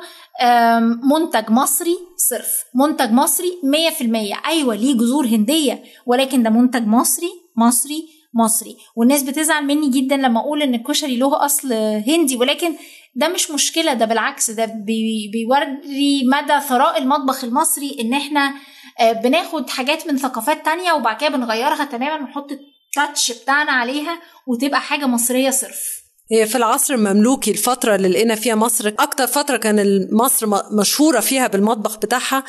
منتج 1.14 1.50
مصري 1.52 1.98
صرف. 2.18 2.64
منتج 2.76 3.12
مصري 3.12 3.52
100% 3.64 4.48
أيوه 4.48 4.76
ليه 4.76 4.94
جذور 4.94 5.26
هندية 5.26 5.84
ولكن 6.06 6.44
ده 6.44 6.50
منتج 6.50 6.88
مصري 6.88 7.30
مصري 7.58 8.08
مصري. 8.34 8.78
والناس 8.96 9.24
بتزعل 9.24 9.66
مني 9.66 9.90
جدا 9.90 10.16
لما 10.18 10.40
أقول 10.40 10.62
إن 10.62 10.74
الكشري 10.76 11.18
له 11.18 11.46
أصل 11.46 11.74
هندي 11.74 12.36
ولكن 12.36 12.76
ده 13.16 13.28
مش 13.28 13.52
مشكلة 13.52 13.94
ده 13.94 14.06
بالعكس 14.06 14.52
ده 14.52 14.66
بيوري 14.66 16.22
مدى 16.26 16.60
ثراء 16.70 16.98
المطبخ 16.98 17.44
المصري 17.44 17.98
إن 18.02 18.14
إحنا 18.14 18.54
آه، 19.00 19.12
بناخد 19.12 19.70
حاجات 19.70 20.08
من 20.08 20.18
ثقافات 20.18 20.66
تانية 20.66 20.94
وبعد 20.94 21.18
كده 21.18 21.30
بنغيرها 21.30 21.86
تماما 21.86 22.16
ونحط 22.16 22.52
التاتش 22.52 23.32
بتاعنا 23.32 23.72
عليها 23.72 24.20
وتبقى 24.48 24.82
حاجة 24.82 25.06
مصرية 25.06 25.50
صرف. 25.50 26.04
في 26.46 26.56
العصر 26.56 26.94
المملوكي 26.94 27.52
الفترة 27.52 27.96
اللي 27.96 28.08
لقينا 28.08 28.36
فيها 28.36 28.56
مصر 28.56 28.88
أكتر 28.88 29.28
فترة 29.28 29.58
كان 29.58 30.08
مصر 30.12 30.48
مشهورة 30.80 31.20
فيها 31.20 31.48
بالمطبخ 31.48 31.98
بتاعها 31.98 32.44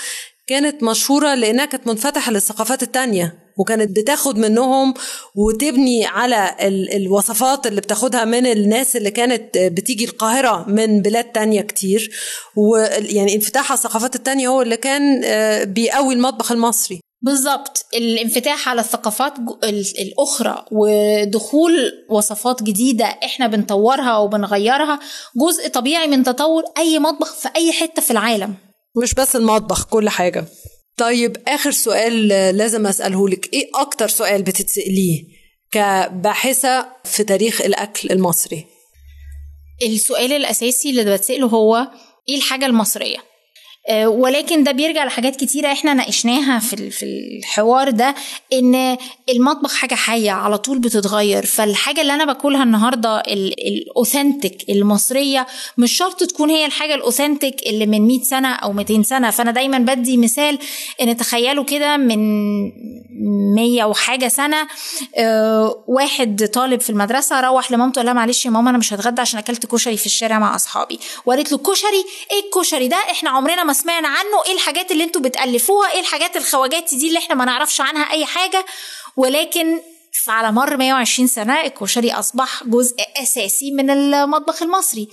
كانت 0.46 0.82
مشهورة 0.82 1.34
لأنها 1.34 1.64
كانت 1.64 1.86
منفتحة 1.86 2.32
للثقافات 2.32 2.82
التانية. 2.82 3.43
وكانت 3.58 3.96
بتاخد 3.96 4.38
منهم 4.38 4.94
وتبني 5.34 6.06
على 6.06 6.56
الوصفات 6.96 7.66
اللي 7.66 7.80
بتاخدها 7.80 8.24
من 8.24 8.46
الناس 8.46 8.96
اللي 8.96 9.10
كانت 9.10 9.58
بتيجي 9.58 10.04
القاهرة 10.04 10.64
من 10.68 11.02
بلاد 11.02 11.24
تانية 11.24 11.60
كتير. 11.60 12.10
ويعني 12.56 13.34
انفتاح 13.34 13.72
الثقافات 13.72 14.14
التانية 14.14 14.48
هو 14.48 14.62
اللي 14.62 14.76
كان 14.76 15.20
آه، 15.24 15.64
بيقوي 15.64 16.14
المطبخ 16.14 16.52
المصري. 16.52 17.00
بالظبط 17.22 17.86
الانفتاح 17.94 18.68
على 18.68 18.80
الثقافات 18.80 19.32
الأخرى 20.00 20.64
ودخول 20.72 21.92
وصفات 22.10 22.62
جديدة 22.62 23.04
إحنا 23.04 23.46
بنطورها 23.46 24.18
وبنغيرها 24.18 25.00
جزء 25.36 25.68
طبيعي 25.68 26.06
من 26.06 26.24
تطور 26.24 26.62
أي 26.78 26.98
مطبخ 26.98 27.34
في 27.34 27.48
أي 27.56 27.72
حتة 27.72 28.02
في 28.02 28.10
العالم. 28.10 28.54
مش 28.96 29.14
بس 29.14 29.36
المطبخ 29.36 29.84
كل 29.84 30.08
حاجة. 30.08 30.44
طيب 30.96 31.36
آخر 31.48 31.70
سؤال 31.70 32.28
لازم 32.28 32.86
أسأله 32.86 33.28
لك. 33.28 33.52
إيه 33.52 33.70
أكتر 33.74 34.08
سؤال 34.08 34.42
بتتسأليه 34.42 35.24
كباحثة 35.70 36.86
في 37.04 37.24
تاريخ 37.24 37.60
الأكل 37.60 38.10
المصري؟ 38.10 38.66
السؤال 39.82 40.32
الأساسي 40.32 40.90
اللي 40.90 41.14
بتسأله 41.16 41.46
هو 41.46 41.88
إيه 42.28 42.36
الحاجة 42.36 42.66
المصرية؟ 42.66 43.18
آه، 43.18 43.24
ولكن 43.92 44.64
ده 44.64 44.72
بيرجع 44.72 45.04
لحاجات 45.04 45.36
كتيرة 45.36 45.72
إحنا 45.72 45.94
ناقشناها 45.94 46.58
في 46.58 46.90
في 46.90 47.04
الحوار 47.04 47.90
ده 47.90 48.14
إن 48.52 48.96
المطبخ 49.30 49.74
حاجة 49.74 49.94
حية 49.94 50.30
على 50.30 50.58
طول 50.58 50.78
بتتغير. 50.78 51.46
فالحاجة 51.46 52.00
اللي 52.00 52.14
أنا 52.14 52.24
باكلها 52.24 52.62
النهارده 52.62 53.20
الاوثنتيك 53.20 54.70
المصرية 54.70 55.46
مش 55.78 55.92
شرط 55.92 56.24
تكون 56.24 56.50
هي 56.50 56.66
الحاجة 56.66 56.94
الاوثنتيك 56.94 57.62
اللي 57.66 57.86
من 57.86 58.06
100 58.06 58.22
سنة 58.22 58.52
أو 58.52 58.72
200 58.72 59.02
سنة. 59.02 59.30
فأنا 59.30 59.50
دايما 59.50 59.78
بدي 59.78 60.16
مثال 60.16 60.58
إن 61.02 61.16
تخيلوا 61.16 61.64
كده 61.64 61.96
من 61.96 62.18
100 63.54 63.84
وحاجة 63.84 64.28
سنة 64.28 64.66
آه 65.18 65.84
واحد 65.86 66.48
طالب 66.54 66.80
في 66.80 66.90
المدرسة 66.90 67.40
روح 67.40 67.72
لمامته 67.72 67.94
قال 67.98 68.06
لها 68.06 68.12
معلش 68.14 68.44
يا 68.46 68.50
ماما 68.50 68.70
أنا 68.70 68.78
مش 68.78 68.92
هتغدى 68.92 69.20
عشان 69.20 69.38
أكلت 69.38 69.66
كشري 69.66 69.96
في 69.96 70.06
الشارع 70.06 70.38
مع 70.38 70.54
أصحابي. 70.54 70.98
وقالت 71.26 71.52
له 71.52 71.58
الكشري 71.58 72.04
إيه 72.32 72.44
الكشري 72.46 72.88
ده؟ 72.88 72.96
إحنا 72.96 73.30
عمرنا 73.30 73.64
ما 73.64 73.73
سمعنا 73.74 74.08
عنه 74.08 74.44
إيه 74.46 74.52
الحاجات 74.52 74.90
اللي 74.92 75.04
أنتوا 75.04 75.20
بتألفوها؟ 75.22 75.92
إيه 75.92 76.00
الحاجات 76.00 76.36
الخواجات 76.36 76.94
دي 76.94 77.08
اللي 77.08 77.18
إحنا 77.18 77.34
ما 77.34 77.44
نعرفش 77.44 77.80
عنها 77.80 78.10
أي 78.10 78.26
حاجة؟ 78.26 78.66
ولكن 79.16 79.80
على 80.28 80.52
مر 80.52 80.76
120 80.76 81.26
سنة 81.28 81.60
الكشري 81.60 82.12
أصبح 82.12 82.64
جزء 82.64 82.96
أساسي 83.22 83.70
من 83.70 83.90
المطبخ 83.90 84.62
المصري. 84.62 85.08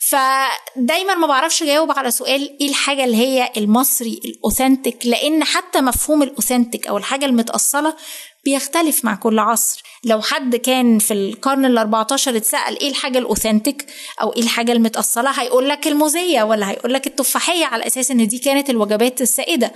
فدايما 0.00 1.14
ما 1.14 1.26
بعرفش 1.26 1.62
أجاوب 1.62 1.98
على 1.98 2.10
سؤال 2.10 2.56
إيه 2.60 2.68
الحاجة 2.68 3.04
اللي 3.04 3.16
هي 3.16 3.50
المصري 3.56 4.20
ال 4.24 4.32
authentic؟ 4.32 5.06
لأن 5.06 5.44
حتى 5.44 5.80
مفهوم 5.80 6.22
ال 6.22 6.28
authentic 6.28 6.86
أو 6.86 6.96
الحاجة 6.96 7.24
المتأصلة 7.24 7.96
بيختلف 8.44 9.04
مع 9.04 9.14
كل 9.14 9.38
عصر. 9.38 9.82
لو 10.04 10.22
حد 10.22 10.56
كان 10.56 10.98
في 10.98 11.14
القرن 11.14 11.64
ال 11.64 11.78
14 11.78 12.36
اتسأل 12.36 12.80
إيه 12.80 12.88
الحاجة 12.88 13.18
ال 13.18 13.25
authentic 13.25 13.86
أو 14.22 14.32
إيه 14.32 14.42
الحاجة 14.42 14.72
المتأصلة 14.72 15.30
هيقول 15.30 15.68
لك 15.68 15.86
الموزية 15.86 16.42
ولا 16.42 16.70
هيقول 16.70 16.92
لك 16.92 17.06
التفاحية 17.06 17.66
على 17.66 17.86
أساس 17.86 18.10
إن 18.10 18.28
دي 18.28 18.38
كانت 18.38 18.70
الوجبات 18.70 19.20
السائدة. 19.20 19.72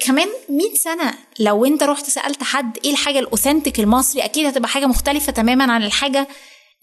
كمان 0.00 0.28
100 0.48 0.74
سنة 0.74 1.14
لو 1.40 1.64
انت 1.64 1.82
رحت 1.82 2.10
سألت 2.10 2.42
حد 2.42 2.78
إيه 2.84 2.90
الحاجة 2.90 3.18
ال 3.18 3.24
authentic 3.24 3.80
المصري 3.80 4.24
أكيد 4.24 4.46
هتبقى 4.46 4.68
حاجة 4.68 4.86
مختلفة 4.86 5.32
تماما 5.32 5.72
عن 5.72 5.82
الحاجة 5.82 6.28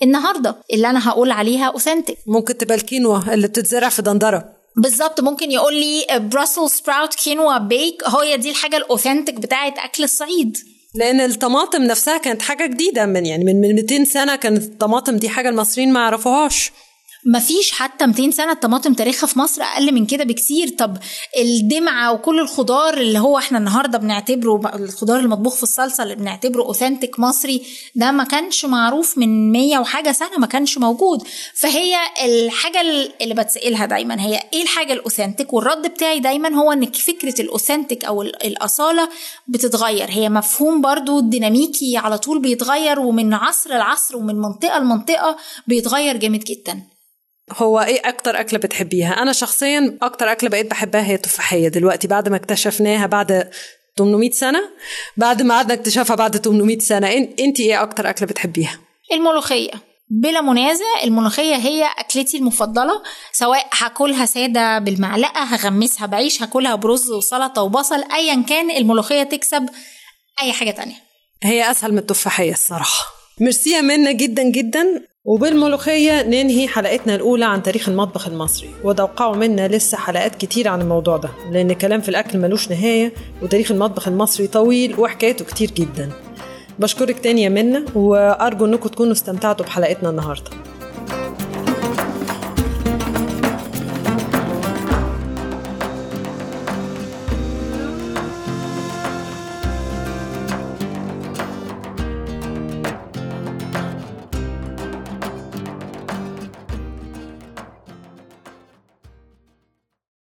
النهارده. 0.04 0.56
اللي 0.74 0.90
أنا 0.90 1.10
هقول 1.10 1.32
عليها 1.32 1.66
authentic 1.66 2.18
ممكن 2.28 2.58
تبقى 2.58 2.76
الكينوا 2.76 3.34
اللي 3.34 3.48
بتتزرع 3.48 3.90
في 3.90 4.02
دندرة. 4.02 4.46
بالظبط. 4.78 5.22
ممكن 5.22 5.52
يقول 5.52 5.74
لي 5.74 6.06
Brussels 6.20 6.70
sprout 6.70 7.16
quinoa 7.16 7.58
bake 7.58 8.04
هي 8.10 8.38
دي 8.38 8.50
الحاجة 8.50 8.78
ال 8.78 8.84
authentic 8.84 9.36
بتاعت 9.36 9.78
أكل 9.80 10.04
الصعيد. 10.04 10.58
لأن 10.96 11.22
الطماطم 11.22 11.84
نفسها 11.84 12.18
كانت 12.18 12.42
حاجة 12.42 12.66
جديدة 12.66 13.06
من 13.06 13.26
يعني 13.26 13.44
من 13.44 13.76
200 13.76 14.04
سنة 14.04 14.36
كانت 14.36 14.64
الطماطم 14.64 15.18
دي 15.18 15.30
حاجة 15.30 15.50
المصريين 15.50 15.94
ما 15.94 16.00
يعرفوهاش. 16.00 16.72
مفيش 17.26 17.72
حتى 17.72 18.06
200 18.08 18.32
سنة 18.32 18.52
الطماطم 18.52 18.94
تاريخها 18.94 19.28
في 19.28 19.40
مصر 19.40 19.62
أقل 19.62 19.94
من 19.94 20.06
كده 20.06 20.24
بكثير 20.24 20.70
طب 20.70 20.98
الدمعة 21.38 22.14
وكل 22.14 22.40
الخضار 22.40 22.94
اللي 22.94 23.20
هو 23.20 23.38
إحنا 23.38 23.58
النهارده 23.58 23.98
بنعتبره 23.98 24.76
الخضار 24.76 25.20
المطبوخ 25.20 25.56
في 25.56 25.64
الصلصة 25.64 26.04
اللي 26.04 26.16
بنعتبره 26.16 26.62
authentic 26.64 27.20
مصري 27.20 27.62
ده 27.96 28.12
ما 28.12 28.24
كانش 28.24 28.66
معروف 28.66 29.18
من 29.18 29.52
100 29.52 29.80
وحاجة 29.80 30.12
سنة 30.12 30.38
ما 30.38 30.48
كانش 30.48 30.78
موجود. 30.78 31.24
فهي 31.54 31.96
الحاجة 32.26 32.82
اللي 33.22 33.34
بتسألها 33.34 33.86
دايما 33.86 34.22
هي 34.22 34.40
إيه 34.54 34.64
الحاجة 34.64 34.94
ال 34.94 35.00
authentic 35.00 35.54
والرد 35.54 35.88
بتاعي 35.88 36.20
دايما 36.20 36.56
هو 36.56 36.72
إن 36.72 36.86
فكرة 36.92 37.42
ال 37.42 37.48
authentic 37.48 38.06
أو 38.06 38.22
الأصالة 38.22 39.10
بتتغير. 39.48 40.10
هي 40.10 40.30
مفهوم 40.30 40.82
برضو 40.82 41.20
ديناميكي 41.20 41.98
على 41.98 42.18
طول 42.18 42.40
بيتغير 42.42 43.00
ومن 43.00 43.34
عصر 43.34 43.70
لعصر 43.70 44.18
ومن 44.18 44.36
منطقة 44.36 44.80
لمنطقة 44.80 45.38
بيتغير 45.68 46.18
جامد 46.18 46.40
جدا. 46.44 46.82
هو 47.58 47.80
إيه 47.80 48.02
أكتر 48.06 48.40
أكلة 48.40 48.60
بتحبيها؟ 48.60 49.14
أنا 49.14 49.34
شخصيا 49.34 49.98
أكتر 50.02 50.32
أكلة 50.32 50.50
بقيت 50.50 50.72
بحبها 50.72 51.06
هي 51.06 51.16
التفاحية. 51.16 51.68
دلوقتي 51.68 52.08
بعد 52.08 52.30
ما 52.30 52.36
اكتشفناها 52.36 53.06
بعد 53.06 53.50
800 53.98 54.32
سنة 54.32 54.62
بعد 55.18 55.42
ما 55.42 55.56
قعدنا 55.56 55.74
اكتشافها 55.74 56.16
بعد 56.16 56.38
800 56.38 56.80
سنة 56.80 57.08
انت 57.40 57.60
إيه 57.60 57.82
أكتر 57.84 58.10
أكلة 58.10 58.28
بتحبيها؟ 58.28 58.80
الملوخية. 59.12 59.72
بلا 60.10 60.42
منازع 60.42 61.04
الملوخية 61.04 61.56
هي 61.56 61.88
أكلتي 61.98 62.38
المفضلة 62.38 63.02
سواء 63.32 63.68
هاكلها 63.80 64.26
سادة 64.26 64.80
بالمعلقة 64.80 65.44
هغمسها 65.44 66.06
بعيش 66.06 66.42
هاكلها 66.42 66.76
برز 66.76 67.12
وسلطة 67.12 67.62
وبصل 67.62 68.04
أيا 68.14 68.44
كان 68.50 68.72
الملوخية 68.72 69.24
تكسب 69.24 69.70
أي 70.42 70.54
حاجة 70.54 70.72
تانية. 70.72 70.96
هي 71.44 71.72
أسهل 71.72 71.92
من 71.92 71.98
التفاحية 71.98 72.52
الصراحة. 72.52 73.06
ميرسي 73.40 73.82
منا 73.82 74.12
جدا 74.12 74.44
جدا. 74.44 75.11
وبالملوخية 75.26 76.22
ننهي 76.22 76.68
حلقتنا 76.68 77.16
الأولى 77.16 77.46
عن 77.46 77.64
تاريخ 77.64 77.90
المطبخ 77.90 78.28
المصري 78.28 78.70
وتوقعوا 78.84 79.36
منا 79.36 79.68
لسه 79.68 79.98
حلقات 79.98 80.36
كتير 80.36 80.68
عن 80.68 80.82
الموضوع 80.82 81.18
ده 81.18 81.30
لأن 81.52 81.74
كلام 81.74 82.02
في 82.02 82.10
الأكل 82.10 82.40
ملوش 82.40 82.72
نهاية 82.72 83.14
وتاريخ 83.42 83.72
المطبخ 83.72 84.08
المصري 84.08 84.48
طويل 84.48 85.00
وحكايته 85.00 85.46
كتير 85.46 85.72
جدا. 85.72 86.12
بشكرك 86.80 87.20
تاني 87.20 87.44
يا 87.44 87.50
منا 87.50 87.86
وأرجو 87.96 88.66
أنكم 88.66 88.90
تكونوا 88.90 89.12
استمتعتوا 89.12 89.66
بحلقتنا 89.66 90.10
النهارده. 90.10 90.52